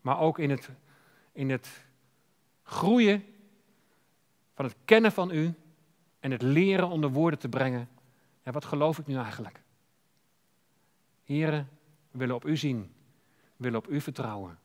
maar 0.00 0.18
ook 0.18 0.38
in 0.38 0.50
het, 0.50 0.70
in 1.32 1.50
het 1.50 1.84
groeien 2.62 3.24
van 4.54 4.64
het 4.64 4.74
kennen 4.84 5.12
van 5.12 5.30
u 5.30 5.54
en 6.20 6.30
het 6.30 6.42
leren 6.42 6.88
onder 6.88 7.10
woorden 7.10 7.38
te 7.38 7.48
brengen. 7.48 7.88
Ja, 8.42 8.52
wat 8.52 8.64
geloof 8.64 8.98
ik 8.98 9.06
nu 9.06 9.16
eigenlijk? 9.16 9.60
Heren, 11.24 11.68
we 12.10 12.18
willen 12.18 12.34
op 12.34 12.46
u 12.46 12.56
zien, 12.56 12.94
we 13.56 13.64
willen 13.64 13.78
op 13.78 13.88
u 13.88 14.00
vertrouwen. 14.00 14.58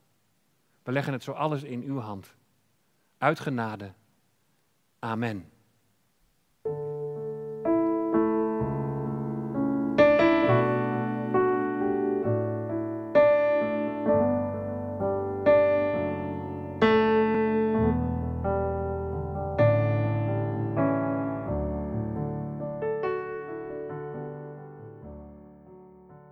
We 0.83 0.91
leggen 0.91 1.13
het 1.13 1.23
zo 1.23 1.31
alles 1.31 1.63
in 1.63 1.83
uw 1.83 1.99
hand. 1.99 2.35
Uit 3.17 3.39
genade. 3.39 3.93
Amen. 4.99 5.50